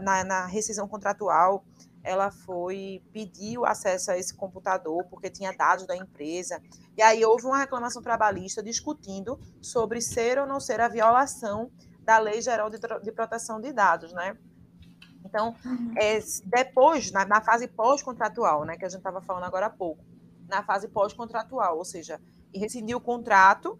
na, 0.01 0.23
na 0.23 0.45
rescisão 0.47 0.87
contratual, 0.87 1.63
ela 2.03 2.31
foi 2.31 3.03
pedir 3.13 3.59
o 3.59 3.65
acesso 3.65 4.09
a 4.09 4.17
esse 4.17 4.33
computador 4.33 5.03
porque 5.05 5.29
tinha 5.29 5.55
dados 5.55 5.85
da 5.85 5.95
empresa. 5.95 6.59
E 6.97 7.01
aí 7.03 7.23
houve 7.23 7.45
uma 7.45 7.59
reclamação 7.59 8.01
trabalhista 8.01 8.63
discutindo 8.63 9.39
sobre 9.61 10.01
ser 10.01 10.39
ou 10.39 10.47
não 10.47 10.59
ser 10.59 10.81
a 10.81 10.87
violação 10.87 11.69
da 12.07 12.19
Lei 12.19 12.41
Geral 12.41 12.69
de, 12.69 12.79
de 13.03 13.11
Proteção 13.11 13.59
de 13.59 13.73
Dados, 13.73 14.13
né? 14.13 14.37
Então, 15.25 15.53
uhum. 15.65 15.93
é, 15.97 16.19
depois, 16.45 17.11
na, 17.11 17.25
na 17.25 17.41
fase 17.41 17.67
pós-contratual, 17.67 18.63
né, 18.63 18.77
que 18.77 18.85
a 18.85 18.87
gente 18.89 18.99
estava 18.99 19.21
falando 19.21 19.43
agora 19.43 19.65
há 19.65 19.69
pouco, 19.69 20.01
na 20.47 20.63
fase 20.63 20.87
pós-contratual, 20.87 21.77
ou 21.77 21.83
seja, 21.83 22.21
rescindiu 22.55 22.97
o 22.97 23.01
contrato 23.01 23.77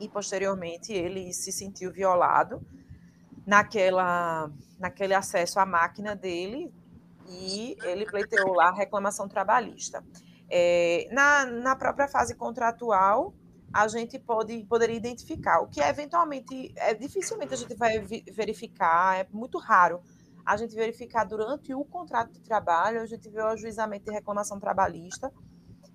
e 0.00 0.08
posteriormente 0.08 0.92
ele 0.92 1.32
se 1.32 1.52
sentiu 1.52 1.92
violado 1.92 2.60
naquela, 3.46 4.50
naquele 4.76 5.14
acesso 5.14 5.60
à 5.60 5.64
máquina 5.64 6.16
dele 6.16 6.74
e 7.28 7.76
ele 7.84 8.04
pleiteou 8.06 8.54
lá 8.54 8.70
a 8.70 8.74
reclamação 8.74 9.28
trabalhista. 9.28 10.04
É, 10.50 11.08
na, 11.12 11.46
na 11.46 11.76
própria 11.76 12.08
fase 12.08 12.34
contratual, 12.34 13.32
a 13.72 13.86
gente 13.88 14.18
pode 14.18 14.64
poderia 14.64 14.96
identificar 14.96 15.60
o 15.60 15.68
que 15.68 15.80
é 15.80 15.88
eventualmente 15.88 16.72
é 16.76 16.92
dificilmente 16.94 17.54
a 17.54 17.56
gente 17.56 17.74
vai 17.74 18.00
verificar, 18.32 19.20
é 19.20 19.26
muito 19.32 19.58
raro 19.58 20.02
a 20.44 20.56
gente 20.56 20.74
verificar 20.74 21.24
durante 21.24 21.72
o 21.74 21.84
contrato 21.84 22.32
de 22.32 22.40
trabalho, 22.40 23.00
a 23.00 23.06
gente 23.06 23.28
vê 23.28 23.40
o 23.40 23.46
ajuizamento 23.46 24.06
de 24.06 24.10
reclamação 24.10 24.58
trabalhista, 24.58 25.32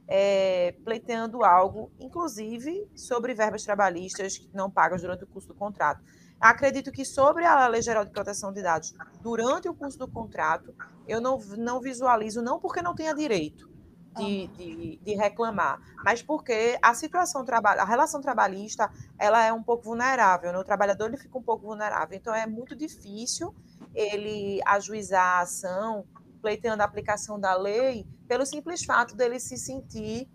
é, 0.08 0.74
pleiteando 0.84 1.44
algo, 1.44 1.92
inclusive 2.00 2.88
sobre 2.96 3.34
verbas 3.34 3.64
trabalhistas 3.64 4.48
não 4.54 4.70
pagas 4.70 5.02
durante 5.02 5.24
o 5.24 5.28
curso 5.28 5.48
do 5.48 5.56
contrato. 5.56 6.02
Acredito 6.40 6.92
que 6.92 7.04
sobre 7.04 7.46
a 7.46 7.68
Lei 7.68 7.82
Geral 7.82 8.06
de 8.06 8.12
Proteção 8.12 8.52
de 8.52 8.62
Dados, 8.62 8.94
durante 9.22 9.68
o 9.68 9.74
curso 9.74 9.98
do 9.98 10.08
contrato, 10.08 10.74
eu 11.08 11.20
não, 11.20 11.38
não 11.58 11.82
visualizo, 11.82 12.42
não 12.42 12.60
porque 12.60 12.82
não 12.82 12.94
tenha 12.94 13.14
direito 13.14 13.75
de, 14.16 14.48
de, 14.48 15.00
de 15.04 15.14
reclamar, 15.14 15.80
mas 16.04 16.22
porque 16.22 16.78
a 16.82 16.94
situação, 16.94 17.46
a 17.64 17.86
relação 17.86 18.22
trabalhista, 18.22 18.90
ela 19.20 19.44
é 19.44 19.52
um 19.52 19.62
pouco 19.62 19.84
vulnerável, 19.84 20.52
né? 20.52 20.58
o 20.58 20.64
trabalhador 20.64 21.08
ele 21.08 21.18
fica 21.18 21.38
um 21.38 21.44
pouco 21.44 21.66
vulnerável, 21.66 22.18
então 22.18 22.34
é 22.34 22.46
muito 22.46 22.76
difícil 22.76 23.54
ele 23.94 24.62
ajuizar 24.66 25.40
a 25.40 25.42
ação, 25.42 26.06
pleiteando 26.42 26.82
a 26.82 26.86
aplicação 26.86 27.40
da 27.40 27.56
lei, 27.56 28.06
pelo 28.28 28.46
simples 28.46 28.84
fato 28.84 29.16
dele 29.16 29.40
se 29.40 29.58
sentir 29.58 30.30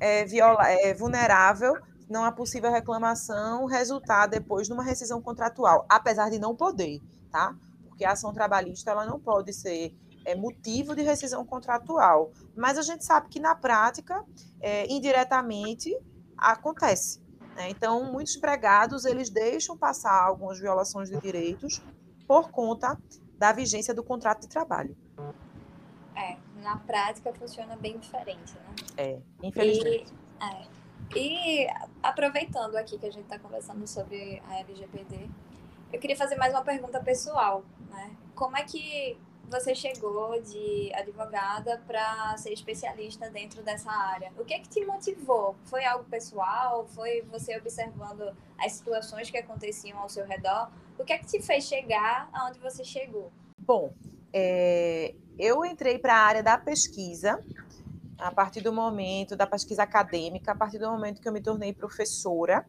é, 0.00 0.24
viola, 0.24 0.68
é, 0.68 0.94
vulnerável 0.94 1.76
não 2.08 2.24
há 2.24 2.30
possível 2.30 2.70
reclamação 2.70 3.64
resultar 3.64 4.26
depois 4.26 4.66
de 4.66 4.72
uma 4.72 4.82
rescisão 4.82 5.20
contratual, 5.22 5.86
apesar 5.88 6.30
de 6.30 6.38
não 6.38 6.54
poder, 6.54 7.00
tá? 7.30 7.56
Porque 7.88 8.04
a 8.04 8.12
ação 8.12 8.32
trabalhista 8.32 8.90
ela 8.90 9.06
não 9.06 9.18
pode 9.18 9.52
ser 9.52 9.94
é, 10.24 10.34
motivo 10.34 10.94
de 10.94 11.02
rescisão 11.02 11.44
contratual, 11.44 12.32
mas 12.56 12.78
a 12.78 12.82
gente 12.82 13.04
sabe 13.04 13.28
que 13.28 13.40
na 13.40 13.54
prática, 13.54 14.24
é, 14.60 14.86
indiretamente, 14.92 15.96
acontece. 16.36 17.20
Né? 17.54 17.70
Então, 17.70 18.10
muitos 18.10 18.36
empregados 18.36 19.04
eles 19.04 19.30
deixam 19.30 19.76
passar 19.76 20.22
algumas 20.22 20.58
violações 20.58 21.08
de 21.08 21.20
direitos 21.20 21.82
por 22.26 22.50
conta 22.50 22.98
da 23.38 23.52
vigência 23.52 23.94
do 23.94 24.02
contrato 24.02 24.42
de 24.42 24.48
trabalho. 24.48 24.96
É, 26.14 26.36
na 26.62 26.76
prática 26.76 27.32
funciona 27.32 27.76
bem 27.76 27.98
diferente, 27.98 28.54
né? 28.54 28.74
É, 28.96 29.18
infelizmente. 29.42 30.12
E, 30.40 30.44
é. 30.44 30.72
E 31.14 31.66
aproveitando 32.02 32.76
aqui 32.76 32.98
que 32.98 33.06
a 33.06 33.10
gente 33.10 33.24
está 33.24 33.38
conversando 33.38 33.86
sobre 33.86 34.40
a 34.48 34.60
LGPD, 34.60 35.28
eu 35.92 36.00
queria 36.00 36.16
fazer 36.16 36.36
mais 36.36 36.54
uma 36.54 36.62
pergunta 36.62 37.00
pessoal, 37.00 37.64
né? 37.90 38.16
Como 38.34 38.56
é 38.56 38.62
que 38.62 39.18
você 39.48 39.74
chegou 39.74 40.40
de 40.40 40.92
advogada 40.94 41.80
para 41.86 42.36
ser 42.36 42.52
especialista 42.52 43.28
dentro 43.30 43.62
dessa 43.62 43.90
área? 43.90 44.32
O 44.38 44.44
que 44.44 44.54
é 44.54 44.58
que 44.58 44.68
te 44.68 44.84
motivou? 44.84 45.56
Foi 45.64 45.84
algo 45.84 46.04
pessoal? 46.04 46.86
Foi 46.86 47.22
você 47.30 47.56
observando 47.56 48.34
as 48.58 48.72
situações 48.72 49.30
que 49.30 49.36
aconteciam 49.36 49.98
ao 49.98 50.08
seu 50.08 50.26
redor? 50.26 50.70
O 50.98 51.04
que 51.04 51.12
é 51.12 51.18
que 51.18 51.26
te 51.26 51.42
fez 51.42 51.64
chegar 51.64 52.28
aonde 52.32 52.58
você 52.58 52.84
chegou? 52.84 53.30
Bom, 53.58 53.92
é, 54.32 55.14
eu 55.38 55.64
entrei 55.64 55.98
para 55.98 56.14
a 56.14 56.20
área 56.20 56.42
da 56.42 56.56
pesquisa 56.56 57.38
a 58.18 58.30
partir 58.30 58.60
do 58.60 58.72
momento 58.72 59.36
da 59.36 59.46
pesquisa 59.46 59.82
acadêmica, 59.82 60.52
a 60.52 60.54
partir 60.54 60.78
do 60.78 60.88
momento 60.88 61.20
que 61.20 61.28
eu 61.28 61.32
me 61.32 61.42
tornei 61.42 61.72
professora, 61.72 62.64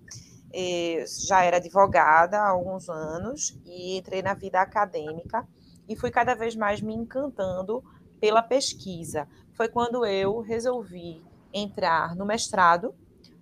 eh, 0.51 1.05
já 1.27 1.43
era 1.43 1.57
advogada 1.57 2.39
há 2.39 2.49
alguns 2.49 2.89
anos 2.89 3.59
e 3.65 3.97
entrei 3.97 4.21
na 4.21 4.33
vida 4.33 4.59
acadêmica 4.59 5.47
e 5.93 5.95
fui 5.95 6.09
cada 6.09 6.33
vez 6.33 6.55
mais 6.55 6.81
me 6.81 6.93
encantando 6.93 7.83
pela 8.19 8.41
pesquisa. 8.41 9.27
Foi 9.53 9.67
quando 9.67 10.03
eu 10.05 10.41
resolvi 10.41 11.21
entrar 11.53 12.15
no 12.15 12.25
mestrado, 12.25 12.95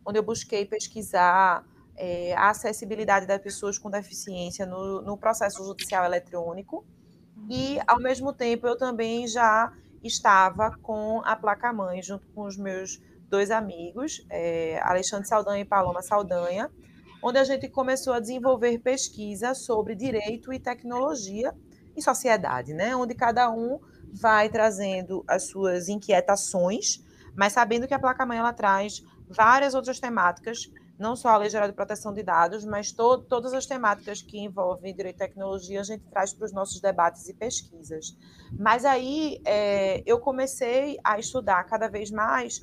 onde 0.05 0.19
eu 0.19 0.23
busquei 0.23 0.65
pesquisar 0.65 1.65
é, 1.95 2.33
a 2.35 2.49
acessibilidade 2.49 3.25
das 3.25 3.41
pessoas 3.41 3.79
com 3.79 3.89
deficiência 3.89 4.65
no, 4.65 5.01
no 5.01 5.17
processo 5.17 5.63
judicial 5.63 6.03
eletrônico 6.03 6.85
e, 7.49 7.79
ao 7.87 8.01
mesmo 8.01 8.33
tempo, 8.33 8.67
eu 8.67 8.77
também 8.77 9.25
já 9.27 9.71
estava 10.03 10.77
com 10.81 11.21
a 11.23 11.35
placa-mãe, 11.37 12.03
junto 12.03 12.27
com 12.35 12.43
os 12.43 12.57
meus 12.57 13.01
dois 13.29 13.49
amigos, 13.49 14.25
é, 14.29 14.77
Alexandre 14.83 15.27
Saldanha 15.27 15.61
e 15.61 15.65
Paloma 15.65 16.01
Saldanha, 16.01 16.69
onde 17.23 17.37
a 17.37 17.45
gente 17.45 17.69
começou 17.69 18.11
a 18.11 18.19
desenvolver 18.19 18.79
pesquisa 18.79 19.53
sobre 19.53 19.95
direito 19.95 20.51
e 20.51 20.59
tecnologia 20.59 21.55
e 21.95 22.01
sociedade, 22.01 22.73
né? 22.73 22.95
onde 22.95 23.13
cada 23.13 23.49
um 23.49 23.79
vai 24.13 24.49
trazendo 24.49 25.23
as 25.27 25.43
suas 25.43 25.87
inquietações, 25.87 27.03
mas 27.35 27.53
sabendo 27.53 27.87
que 27.87 27.93
a 27.93 27.99
placa-mãe 27.99 28.37
ela 28.37 28.53
traz 28.53 29.03
várias 29.29 29.73
outras 29.73 29.99
temáticas 29.99 30.69
não 31.01 31.15
só 31.15 31.29
a 31.29 31.37
Lei 31.37 31.49
Geral 31.49 31.67
de 31.67 31.73
Proteção 31.73 32.13
de 32.13 32.21
Dados, 32.21 32.63
mas 32.63 32.91
to 32.91 33.17
todas 33.23 33.53
as 33.53 33.65
temáticas 33.65 34.21
que 34.21 34.39
envolvem 34.39 34.95
direito 34.95 35.15
e 35.15 35.17
tecnologia 35.17 35.81
a 35.81 35.83
gente 35.83 36.03
traz 36.05 36.31
para 36.31 36.45
os 36.45 36.53
nossos 36.53 36.79
debates 36.79 37.27
e 37.27 37.33
pesquisas. 37.33 38.15
Mas 38.57 38.85
aí 38.85 39.41
é, 39.43 40.03
eu 40.05 40.19
comecei 40.19 40.99
a 41.03 41.17
estudar 41.17 41.63
cada 41.63 41.87
vez 41.87 42.11
mais 42.11 42.59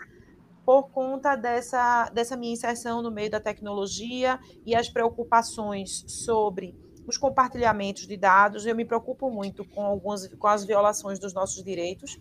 por 0.64 0.90
conta 0.90 1.34
dessa, 1.34 2.08
dessa 2.10 2.36
minha 2.36 2.52
inserção 2.52 3.02
no 3.02 3.10
meio 3.10 3.30
da 3.30 3.40
tecnologia 3.40 4.38
e 4.64 4.74
as 4.74 4.88
preocupações 4.88 6.04
sobre 6.06 6.78
os 7.08 7.16
compartilhamentos 7.16 8.06
de 8.06 8.16
dados. 8.16 8.66
Eu 8.66 8.76
me 8.76 8.84
preocupo 8.84 9.30
muito 9.30 9.64
com 9.64 9.84
algumas 9.84 10.28
com 10.34 10.46
as 10.46 10.64
violações 10.64 11.18
dos 11.18 11.32
nossos 11.32 11.64
direitos. 11.64 12.18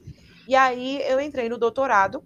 E 0.47 0.55
aí 0.55 1.01
eu 1.01 1.19
entrei 1.19 1.49
no 1.49 1.57
doutorado, 1.57 2.23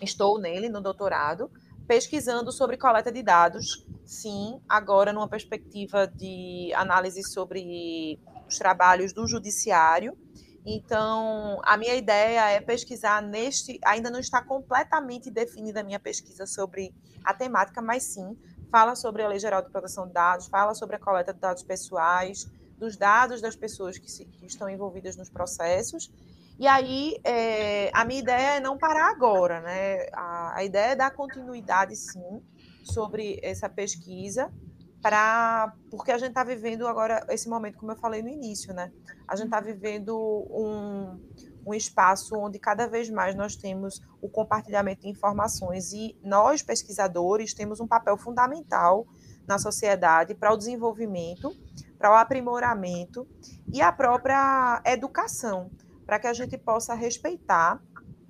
estou 0.00 0.38
nele 0.38 0.68
no 0.68 0.80
doutorado, 0.80 1.50
pesquisando 1.86 2.52
sobre 2.52 2.76
coleta 2.76 3.10
de 3.10 3.22
dados, 3.22 3.84
sim, 4.04 4.60
agora 4.68 5.12
numa 5.12 5.28
perspectiva 5.28 6.06
de 6.06 6.72
análise 6.74 7.24
sobre 7.24 8.20
os 8.48 8.56
trabalhos 8.56 9.12
do 9.12 9.26
judiciário. 9.26 10.16
Então, 10.64 11.60
a 11.64 11.76
minha 11.76 11.96
ideia 11.96 12.50
é 12.50 12.60
pesquisar 12.60 13.20
neste. 13.20 13.80
Ainda 13.84 14.08
não 14.08 14.20
está 14.20 14.40
completamente 14.40 15.28
definida 15.28 15.80
a 15.80 15.82
minha 15.82 15.98
pesquisa 15.98 16.46
sobre 16.46 16.94
a 17.24 17.34
temática, 17.34 17.82
mas 17.82 18.04
sim 18.04 18.36
fala 18.72 18.96
sobre 18.96 19.22
a 19.22 19.28
Lei 19.28 19.38
Geral 19.38 19.62
de 19.62 19.70
Proteção 19.70 20.08
de 20.08 20.14
Dados, 20.14 20.48
fala 20.48 20.74
sobre 20.74 20.96
a 20.96 20.98
coleta 20.98 21.32
de 21.32 21.38
dados 21.38 21.62
pessoais, 21.62 22.50
dos 22.76 22.96
dados 22.96 23.40
das 23.40 23.54
pessoas 23.54 23.98
que, 23.98 24.10
se, 24.10 24.24
que 24.24 24.46
estão 24.46 24.68
envolvidas 24.68 25.14
nos 25.16 25.30
processos 25.30 26.10
e 26.58 26.66
aí, 26.66 27.16
é, 27.24 27.90
a 27.92 28.04
minha 28.04 28.20
ideia 28.20 28.56
é 28.56 28.60
não 28.60 28.78
parar 28.78 29.10
agora, 29.10 29.60
né? 29.60 30.06
A, 30.12 30.58
a 30.58 30.64
ideia 30.64 30.92
é 30.92 30.96
dar 30.96 31.10
continuidade, 31.10 31.96
sim, 31.96 32.42
sobre 32.84 33.40
essa 33.42 33.68
pesquisa, 33.68 34.52
para 35.00 35.74
porque 35.90 36.12
a 36.12 36.18
gente 36.18 36.28
está 36.28 36.44
vivendo 36.44 36.86
agora 36.86 37.26
esse 37.30 37.48
momento, 37.48 37.78
como 37.78 37.92
eu 37.92 37.96
falei 37.96 38.22
no 38.22 38.28
início, 38.28 38.72
né? 38.72 38.92
A 39.26 39.34
gente 39.34 39.46
está 39.46 39.60
vivendo 39.60 40.16
um, 40.50 41.18
um 41.66 41.74
espaço 41.74 42.36
onde 42.36 42.58
cada 42.58 42.86
vez 42.86 43.08
mais 43.08 43.34
nós 43.34 43.56
temos 43.56 44.00
o 44.20 44.28
compartilhamento 44.28 45.02
de 45.02 45.08
informações 45.08 45.92
e 45.92 46.16
nós, 46.22 46.62
pesquisadores, 46.62 47.54
temos 47.54 47.80
um 47.80 47.86
papel 47.86 48.16
fundamental 48.16 49.06
na 49.46 49.58
sociedade 49.58 50.34
para 50.34 50.52
o 50.52 50.56
desenvolvimento, 50.56 51.54
para 51.98 52.10
o 52.10 52.14
aprimoramento 52.14 53.26
e 53.72 53.80
a 53.80 53.92
própria 53.92 54.82
educação 54.86 55.70
para 56.04 56.18
que 56.18 56.26
a 56.26 56.32
gente 56.32 56.58
possa 56.58 56.94
respeitar 56.94 57.82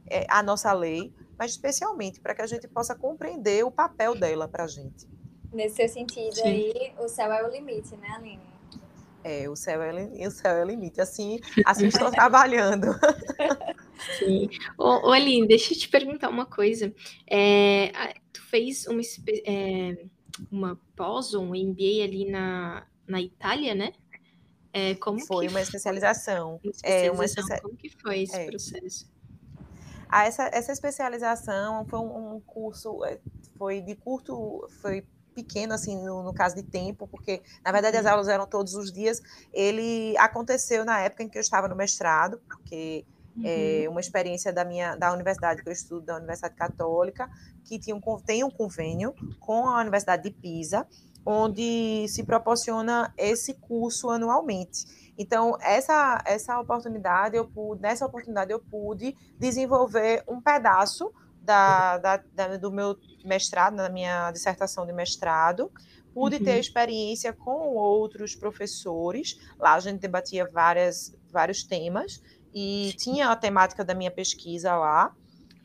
é, 0.09 0.27
a 0.29 0.43
nossa 0.43 0.73
lei, 0.73 1.13
mas 1.39 1.53
especialmente 1.53 2.21
para 2.21 2.35
que 2.35 2.43
a 2.43 2.47
gente 2.47 2.69
possa 2.69 2.95
compreender 2.95 3.65
o 3.65 3.71
papel 3.71 4.15
dela 4.15 4.47
para 4.47 4.65
a 4.65 4.67
gente. 4.67 5.09
Nesse 5.53 5.87
sentido 5.89 6.35
Sim. 6.35 6.43
aí, 6.43 6.95
o 6.99 7.09
céu 7.09 7.33
é 7.33 7.47
o 7.47 7.51
limite, 7.51 7.97
né, 7.97 8.09
Aline? 8.17 8.52
É, 9.25 9.49
o 9.49 9.55
céu 9.55 9.83
é, 9.83 10.27
o 10.27 10.31
céu 10.31 10.57
é 10.57 10.65
limite. 10.65 11.01
Assim, 11.01 11.39
assim 11.65 11.87
estou 11.87 12.11
trabalhando. 12.13 12.89
Sim. 14.19 14.49
Ô, 14.77 15.09
ô, 15.09 15.13
Aline, 15.13 15.47
deixa 15.47 15.75
eu 15.75 15.79
te 15.79 15.89
perguntar 15.89 16.29
uma 16.29 16.47
coisa. 16.47 16.93
É, 17.31 17.93
tu 18.33 18.43
fez 18.43 18.87
uma, 18.87 19.01
é, 19.47 20.05
uma 20.51 20.79
pós, 20.97 21.35
um 21.35 21.51
MBA 21.51 22.03
ali 22.03 22.31
na, 22.31 22.87
na 23.07 23.21
Itália, 23.21 23.75
né? 23.75 23.93
É, 24.73 24.95
como 24.97 25.21
foi 25.21 25.49
uma 25.49 25.61
especialização. 25.61 26.59
Uma 26.63 26.71
especialização. 26.71 27.45
É, 27.49 27.57
uma. 27.57 27.61
Como 27.61 27.77
que 27.77 27.91
foi 27.91 28.23
esse 28.23 28.37
é. 28.37 28.47
processo? 28.47 29.13
Ah, 30.09 30.27
essa, 30.27 30.51
essa 30.53 30.73
especialização 30.73 31.87
foi 31.87 31.99
um, 31.99 32.37
um 32.37 32.41
curso, 32.41 33.03
é, 33.05 33.19
foi 33.57 33.81
de 33.81 33.95
curto, 33.95 34.69
foi 34.83 35.07
pequeno, 35.33 35.75
assim, 35.75 35.97
no, 36.03 36.23
no, 36.23 36.33
caso 36.33 36.55
de 36.55 36.63
tempo, 36.63 37.09
porque, 37.09 37.43
na 37.65 37.73
verdade, 37.73 37.97
as 37.97 38.05
uhum. 38.05 38.13
aulas 38.13 38.29
eram 38.29 38.47
todos 38.47 38.75
os 38.75 38.93
dias. 38.93 39.21
Ele 39.53 40.17
aconteceu 40.19 40.85
na 40.85 41.01
época 41.01 41.23
em 41.23 41.29
que 41.29 41.39
eu 41.39 41.43
estava 41.43 41.69
no 41.69 41.77
mestrado, 41.77 42.41
porque 42.47 43.05
uhum. 43.37 43.43
é 43.45 43.89
uma 43.89 44.01
experiência 44.01 44.53
da 44.53 44.65
minha 44.65 44.95
da 44.97 45.13
universidade 45.13 45.63
que 45.63 45.69
eu 45.69 45.73
estudo, 45.73 46.07
da 46.07 46.17
Universidade 46.17 46.55
Católica, 46.55 47.31
que 47.65 47.79
tinha 47.79 47.97
um, 47.97 48.01
tem 48.25 48.45
um 48.45 48.51
convênio 48.51 49.15
com 49.41 49.69
a 49.69 49.81
Universidade 49.81 50.23
de 50.23 50.31
Pisa, 50.31 50.87
onde 51.25 52.07
se 52.09 52.25
proporciona 52.25 53.13
esse 53.17 53.55
curso 53.55 54.11
anualmente. 54.11 55.13
Então, 55.17 55.57
essa, 55.61 56.23
essa 56.27 56.59
oportunidade, 56.59 57.37
eu 57.37 57.47
pude, 57.47 57.83
nessa 57.83 58.07
oportunidade, 58.07 58.51
eu 58.51 58.59
pude 58.59 59.15
desenvolver 59.39 60.25
um 60.27 60.41
pedaço 60.41 61.13
da, 61.43 61.99
da, 61.99 62.17
da, 62.33 62.57
do 62.57 62.71
meu 62.71 62.97
mestrado, 63.25 63.75
na 63.75 63.89
minha 63.89 64.31
dissertação 64.31 64.87
de 64.87 64.93
mestrado, 64.93 65.71
pude 66.15 66.37
uhum. 66.37 66.45
ter 66.45 66.59
experiência 66.59 67.33
com 67.33 67.75
outros 67.75 68.35
professores. 68.35 69.39
Lá 69.59 69.75
a 69.75 69.81
gente 69.81 70.01
debatia 70.01 70.49
várias, 70.51 71.17
vários 71.31 71.65
temas 71.65 72.23
e 72.55 72.95
tinha 72.99 73.31
a 73.31 73.37
temática 73.37 73.85
da 73.85 73.95
minha 73.95 74.11
pesquisa 74.11 74.75
lá, 74.77 75.15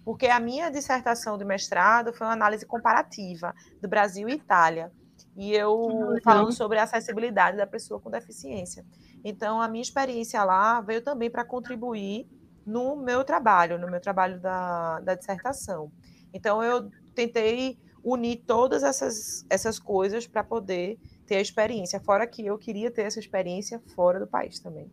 porque 0.03 0.27
a 0.27 0.39
minha 0.39 0.69
dissertação 0.69 1.37
de 1.37 1.43
mestrado 1.43 2.13
foi 2.13 2.25
uma 2.25 2.33
análise 2.33 2.65
comparativa 2.65 3.53
do 3.81 3.87
Brasil 3.87 4.29
e 4.29 4.33
Itália. 4.33 4.91
E 5.35 5.53
eu 5.53 6.15
ah, 6.15 6.21
falando 6.23 6.51
sobre 6.51 6.79
a 6.79 6.83
acessibilidade 6.83 7.57
da 7.57 7.67
pessoa 7.67 7.99
com 7.99 8.09
deficiência. 8.09 8.85
Então, 9.23 9.61
a 9.61 9.67
minha 9.67 9.81
experiência 9.81 10.43
lá 10.43 10.81
veio 10.81 11.01
também 11.01 11.29
para 11.29 11.43
contribuir 11.43 12.27
no 12.67 12.97
meu 12.97 13.23
trabalho, 13.23 13.79
no 13.79 13.89
meu 13.89 14.01
trabalho 14.01 14.39
da, 14.39 14.99
da 14.99 15.15
dissertação. 15.15 15.89
Então, 16.33 16.61
eu 16.61 16.91
tentei 17.15 17.79
unir 18.03 18.43
todas 18.45 18.83
essas, 18.83 19.45
essas 19.49 19.79
coisas 19.79 20.27
para 20.27 20.43
poder 20.43 20.99
ter 21.25 21.37
a 21.37 21.41
experiência, 21.41 21.99
fora 21.99 22.27
que 22.27 22.45
eu 22.45 22.57
queria 22.57 22.91
ter 22.91 23.03
essa 23.03 23.19
experiência 23.19 23.81
fora 23.95 24.19
do 24.19 24.27
país 24.27 24.59
também. 24.59 24.91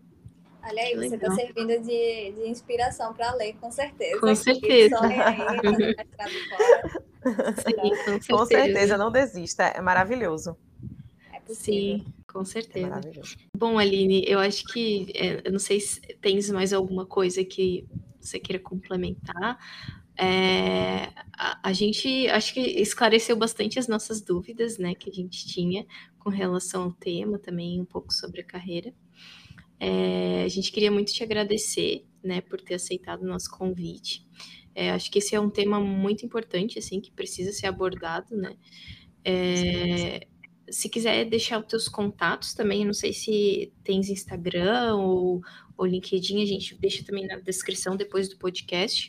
Olha 0.67 0.83
aí, 0.83 0.97
você 0.97 1.17
está 1.17 1.31
servindo 1.35 1.79
de, 1.83 2.33
de 2.33 2.49
inspiração 2.49 3.13
para 3.13 3.35
ler, 3.35 3.55
com 3.61 3.71
certeza. 3.71 4.21
Com 4.21 4.35
certeza. 4.35 4.99
Aí, 5.03 5.37
Sim, 7.57 8.29
com, 8.29 8.37
com 8.37 8.47
certeza, 8.47 8.97
não 8.97 9.11
desista, 9.11 9.65
é 9.65 9.81
maravilhoso. 9.81 10.57
Possível. 11.47 11.99
Sim, 11.99 12.05
com 12.27 12.45
certeza. 12.45 13.01
É 13.05 13.57
Bom, 13.57 13.79
Aline, 13.79 14.25
eu 14.27 14.39
acho 14.39 14.65
que, 14.65 15.07
é, 15.15 15.43
eu 15.45 15.53
não 15.53 15.59
sei 15.59 15.81
se 15.81 16.01
tens 16.21 16.51
mais 16.51 16.73
alguma 16.73 17.05
coisa 17.05 17.45
que 17.45 17.87
você 18.21 18.39
queira 18.39 18.63
complementar. 18.63 19.59
É, 20.17 21.13
a, 21.33 21.69
a, 21.69 21.73
gente 21.73 22.29
acho 22.29 22.55
que 22.55 22.61
esclareceu 22.61 23.37
bastante 23.37 23.79
as 23.79 23.89
nossas 23.89 24.21
dúvidas, 24.21 24.79
né, 24.79 24.95
que 24.95 25.11
a 25.11 25.13
gente 25.13 25.47
tinha 25.47 25.85
com 26.19 26.31
relação 26.31 26.85
ao 26.85 26.93
tema, 26.93 27.39
também 27.39 27.81
um 27.81 27.85
pouco 27.85 28.13
sobre 28.13 28.41
a 28.41 28.45
carreira. 28.45 28.95
É, 29.79 30.45
a 30.45 30.49
gente 30.49 30.71
queria 30.71 30.91
muito 30.91 31.13
te 31.13 31.23
agradecer, 31.23 32.07
né, 32.23 32.41
por 32.41 32.61
ter 32.61 32.75
aceitado 32.75 33.23
o 33.23 33.27
nosso 33.27 33.51
convite. 33.51 34.27
É, 34.75 34.91
acho 34.91 35.11
que 35.11 35.19
esse 35.19 35.35
é 35.35 35.41
um 35.41 35.51
tema 35.51 35.79
muito 35.81 36.25
importante, 36.25 36.79
assim, 36.79 37.01
que 37.01 37.11
precisa 37.11 37.53
ser 37.53 37.67
abordado, 37.67 38.37
né. 38.37 38.57
É, 39.25 40.27
se 40.71 40.89
quiser 40.89 41.25
deixar 41.27 41.59
os 41.61 41.67
teus 41.67 41.89
contatos 41.89 42.55
também, 42.55 42.85
não 42.85 42.95
sei 42.95 43.13
se 43.13 43.73
tens 43.83 44.09
Instagram 44.09 44.97
ou, 44.97 45.41
ou 45.77 45.87
LinkedIn, 45.87 46.43
a 46.43 46.47
gente 46.47 46.75
deixa 46.79 47.05
também 47.05 47.27
na 47.27 47.37
descrição 47.37 47.97
depois 47.97 48.29
do 48.29 48.39
podcast. 48.39 49.09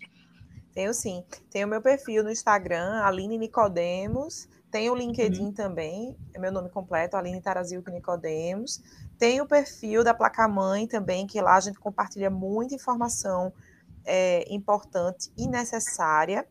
Tenho 0.73 0.93
sim. 0.93 1.23
Tenho 1.49 1.67
meu 1.67 1.81
perfil 1.81 2.23
no 2.23 2.31
Instagram, 2.31 3.01
Aline 3.01 3.37
Nicodemos. 3.37 4.47
Tenho 4.69 4.91
o 4.91 4.95
LinkedIn 4.95 5.45
uhum. 5.45 5.53
também, 5.53 6.17
é 6.33 6.39
meu 6.39 6.51
nome 6.51 6.69
completo, 6.69 7.15
Aline 7.15 7.41
Tarazilco 7.41 7.89
Nicodemos. 7.89 8.81
Tem 9.17 9.39
o 9.39 9.47
perfil 9.47 10.03
da 10.03 10.13
Placa 10.13 10.45
Mãe 10.49 10.85
também, 10.85 11.25
que 11.25 11.39
lá 11.39 11.55
a 11.55 11.61
gente 11.61 11.79
compartilha 11.79 12.29
muita 12.29 12.75
informação 12.75 13.53
é, 14.03 14.45
importante 14.53 15.31
e 15.37 15.47
necessária, 15.47 16.45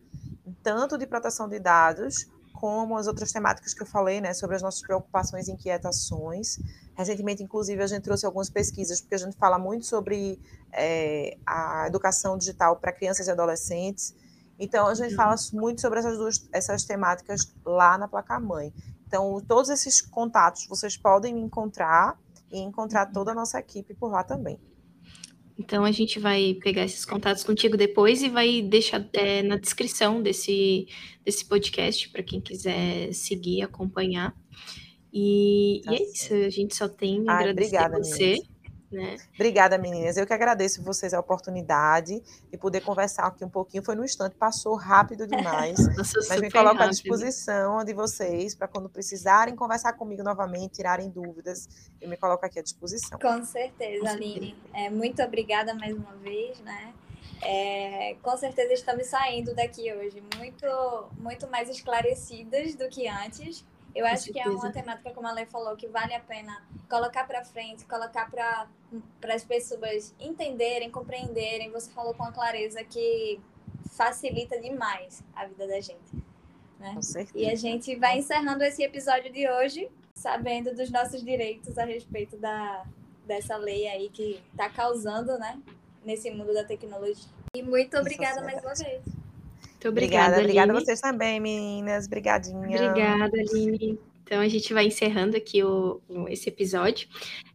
tanto 0.62 0.96
de 0.96 1.06
proteção 1.06 1.46
de 1.46 1.58
dados, 1.58 2.26
como 2.64 2.96
as 2.96 3.06
outras 3.06 3.30
temáticas 3.30 3.74
que 3.74 3.82
eu 3.82 3.86
falei, 3.86 4.22
né, 4.22 4.32
sobre 4.32 4.56
as 4.56 4.62
nossas 4.62 4.80
preocupações 4.80 5.48
e 5.48 5.52
inquietações. 5.52 6.58
Recentemente, 6.94 7.42
inclusive, 7.42 7.82
a 7.82 7.86
gente 7.86 8.04
trouxe 8.04 8.24
algumas 8.24 8.48
pesquisas, 8.48 9.02
porque 9.02 9.16
a 9.16 9.18
gente 9.18 9.36
fala 9.36 9.58
muito 9.58 9.84
sobre 9.84 10.40
é, 10.72 11.36
a 11.46 11.86
educação 11.86 12.38
digital 12.38 12.76
para 12.76 12.90
crianças 12.90 13.26
e 13.26 13.30
adolescentes. 13.30 14.14
Então, 14.58 14.86
a 14.86 14.94
gente 14.94 15.10
uhum. 15.10 15.16
fala 15.16 15.34
muito 15.52 15.82
sobre 15.82 15.98
essas 15.98 16.16
duas 16.16 16.48
essas 16.52 16.84
temáticas 16.84 17.54
lá 17.66 17.98
na 17.98 18.08
Placa 18.08 18.40
Mãe. 18.40 18.72
Então, 19.06 19.42
todos 19.46 19.68
esses 19.68 20.00
contatos 20.00 20.66
vocês 20.66 20.96
podem 20.96 21.34
me 21.34 21.42
encontrar 21.42 22.18
e 22.50 22.58
encontrar 22.60 23.12
toda 23.12 23.32
a 23.32 23.34
nossa 23.34 23.58
equipe 23.58 23.92
por 23.92 24.10
lá 24.10 24.24
também. 24.24 24.58
Então 25.58 25.84
a 25.84 25.92
gente 25.92 26.18
vai 26.18 26.54
pegar 26.60 26.84
esses 26.84 27.04
contatos 27.04 27.44
contigo 27.44 27.76
depois 27.76 28.22
e 28.22 28.28
vai 28.28 28.60
deixar 28.60 29.08
é, 29.12 29.42
na 29.42 29.56
descrição 29.56 30.20
desse, 30.20 30.88
desse 31.24 31.44
podcast 31.44 32.08
para 32.08 32.22
quem 32.22 32.40
quiser 32.40 33.12
seguir, 33.12 33.62
acompanhar. 33.62 34.34
E, 35.12 35.80
tá 35.84 35.92
e 35.92 35.96
é 35.96 36.02
isso, 36.02 36.34
a 36.34 36.50
gente 36.50 36.74
só 36.74 36.88
tem 36.88 37.28
a 37.28 37.34
agradecer 37.34 37.76
obrigada, 37.76 37.98
você. 37.98 38.24
Meninas. 38.24 38.53
Né? 38.90 39.16
Obrigada, 39.34 39.76
meninas. 39.76 40.16
Eu 40.16 40.26
que 40.26 40.32
agradeço 40.32 40.82
vocês 40.82 41.12
a 41.12 41.20
oportunidade 41.20 42.22
de 42.50 42.58
poder 42.58 42.80
conversar 42.80 43.26
aqui 43.26 43.44
um 43.44 43.48
pouquinho. 43.48 43.82
Foi 43.82 43.94
no 43.94 44.04
instante, 44.04 44.36
passou 44.36 44.74
rápido 44.76 45.26
demais. 45.26 45.78
mas 46.28 46.40
me 46.40 46.50
coloco 46.50 46.76
rápido. 46.76 46.82
à 46.82 46.90
disposição 46.90 47.84
de 47.84 47.92
vocês 47.92 48.54
para 48.54 48.68
quando 48.68 48.88
precisarem 48.88 49.56
conversar 49.56 49.94
comigo 49.94 50.22
novamente, 50.22 50.74
tirarem 50.74 51.10
dúvidas, 51.10 51.68
eu 52.00 52.08
me 52.08 52.16
coloco 52.16 52.44
aqui 52.46 52.58
à 52.58 52.62
disposição. 52.62 53.18
Com 53.18 53.44
certeza, 53.44 54.10
Aline. 54.10 54.56
É, 54.72 54.88
muito 54.90 55.22
obrigada 55.22 55.74
mais 55.74 55.96
uma 55.96 56.14
vez, 56.16 56.60
né? 56.60 56.94
É, 57.42 58.16
com 58.22 58.36
certeza 58.36 58.72
estamos 58.72 59.06
saindo 59.06 59.54
daqui 59.54 59.92
hoje 59.92 60.22
muito, 60.36 60.66
muito 61.18 61.48
mais 61.48 61.68
esclarecidas 61.68 62.74
do 62.74 62.88
que 62.88 63.08
antes 63.08 63.64
eu 63.94 64.04
acho 64.06 64.32
que 64.32 64.40
é 64.40 64.48
uma 64.48 64.72
temática, 64.72 65.12
como 65.12 65.28
a 65.28 65.32
Lei 65.32 65.46
falou, 65.46 65.76
que 65.76 65.86
vale 65.86 66.14
a 66.14 66.20
pena 66.20 66.66
colocar 66.88 67.24
para 67.26 67.44
frente, 67.44 67.84
colocar 67.84 68.28
para 68.28 68.66
as 69.34 69.44
pessoas 69.44 70.14
entenderem, 70.18 70.90
compreenderem. 70.90 71.70
Você 71.70 71.90
falou 71.92 72.12
com 72.12 72.24
a 72.24 72.32
clareza 72.32 72.82
que 72.82 73.40
facilita 73.92 74.60
demais 74.60 75.22
a 75.34 75.46
vida 75.46 75.68
da 75.68 75.80
gente. 75.80 76.12
Né? 76.80 76.92
Com 76.94 77.02
certeza. 77.02 77.38
E 77.38 77.48
a 77.48 77.54
gente 77.54 77.94
vai 77.94 78.18
encerrando 78.18 78.64
esse 78.64 78.82
episódio 78.82 79.32
de 79.32 79.48
hoje, 79.48 79.88
sabendo 80.12 80.74
dos 80.74 80.90
nossos 80.90 81.22
direitos 81.22 81.78
a 81.78 81.84
respeito 81.84 82.36
da, 82.36 82.84
dessa 83.24 83.56
lei 83.56 83.86
aí 83.86 84.10
que 84.10 84.42
está 84.50 84.68
causando, 84.68 85.38
né, 85.38 85.60
nesse 86.04 86.30
mundo 86.30 86.52
da 86.52 86.64
tecnologia. 86.64 87.30
E 87.54 87.62
muito 87.62 87.96
obrigada 87.96 88.42
mais 88.42 88.60
uma 88.60 88.74
vez. 88.74 89.02
Muito 89.84 89.88
obrigada, 89.88 90.38
obrigada, 90.38 90.42
obrigada 90.42 90.72
a 90.72 90.80
vocês 90.80 91.00
também, 91.00 91.38
meninas. 91.38 92.06
Obrigadinha. 92.06 92.58
Obrigada, 92.58 93.36
Aline. 93.36 93.98
Então 94.22 94.40
a 94.40 94.48
gente 94.48 94.72
vai 94.72 94.86
encerrando 94.86 95.36
aqui 95.36 95.62
o, 95.62 96.00
esse 96.28 96.48
episódio. 96.48 97.06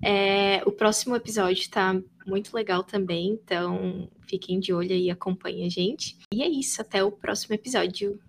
É, 0.03 0.61
o 0.65 0.71
próximo 0.71 1.15
episódio 1.15 1.61
está 1.61 1.99
muito 2.27 2.55
legal 2.55 2.83
também, 2.83 3.31
então 3.31 4.07
fiquem 4.27 4.59
de 4.59 4.71
olho 4.71 4.91
e 4.91 5.09
acompanhem 5.09 5.65
a 5.65 5.69
gente. 5.69 6.15
E 6.31 6.43
é 6.43 6.47
isso, 6.47 6.79
até 6.79 7.03
o 7.03 7.11
próximo 7.11 7.55
episódio. 7.55 8.19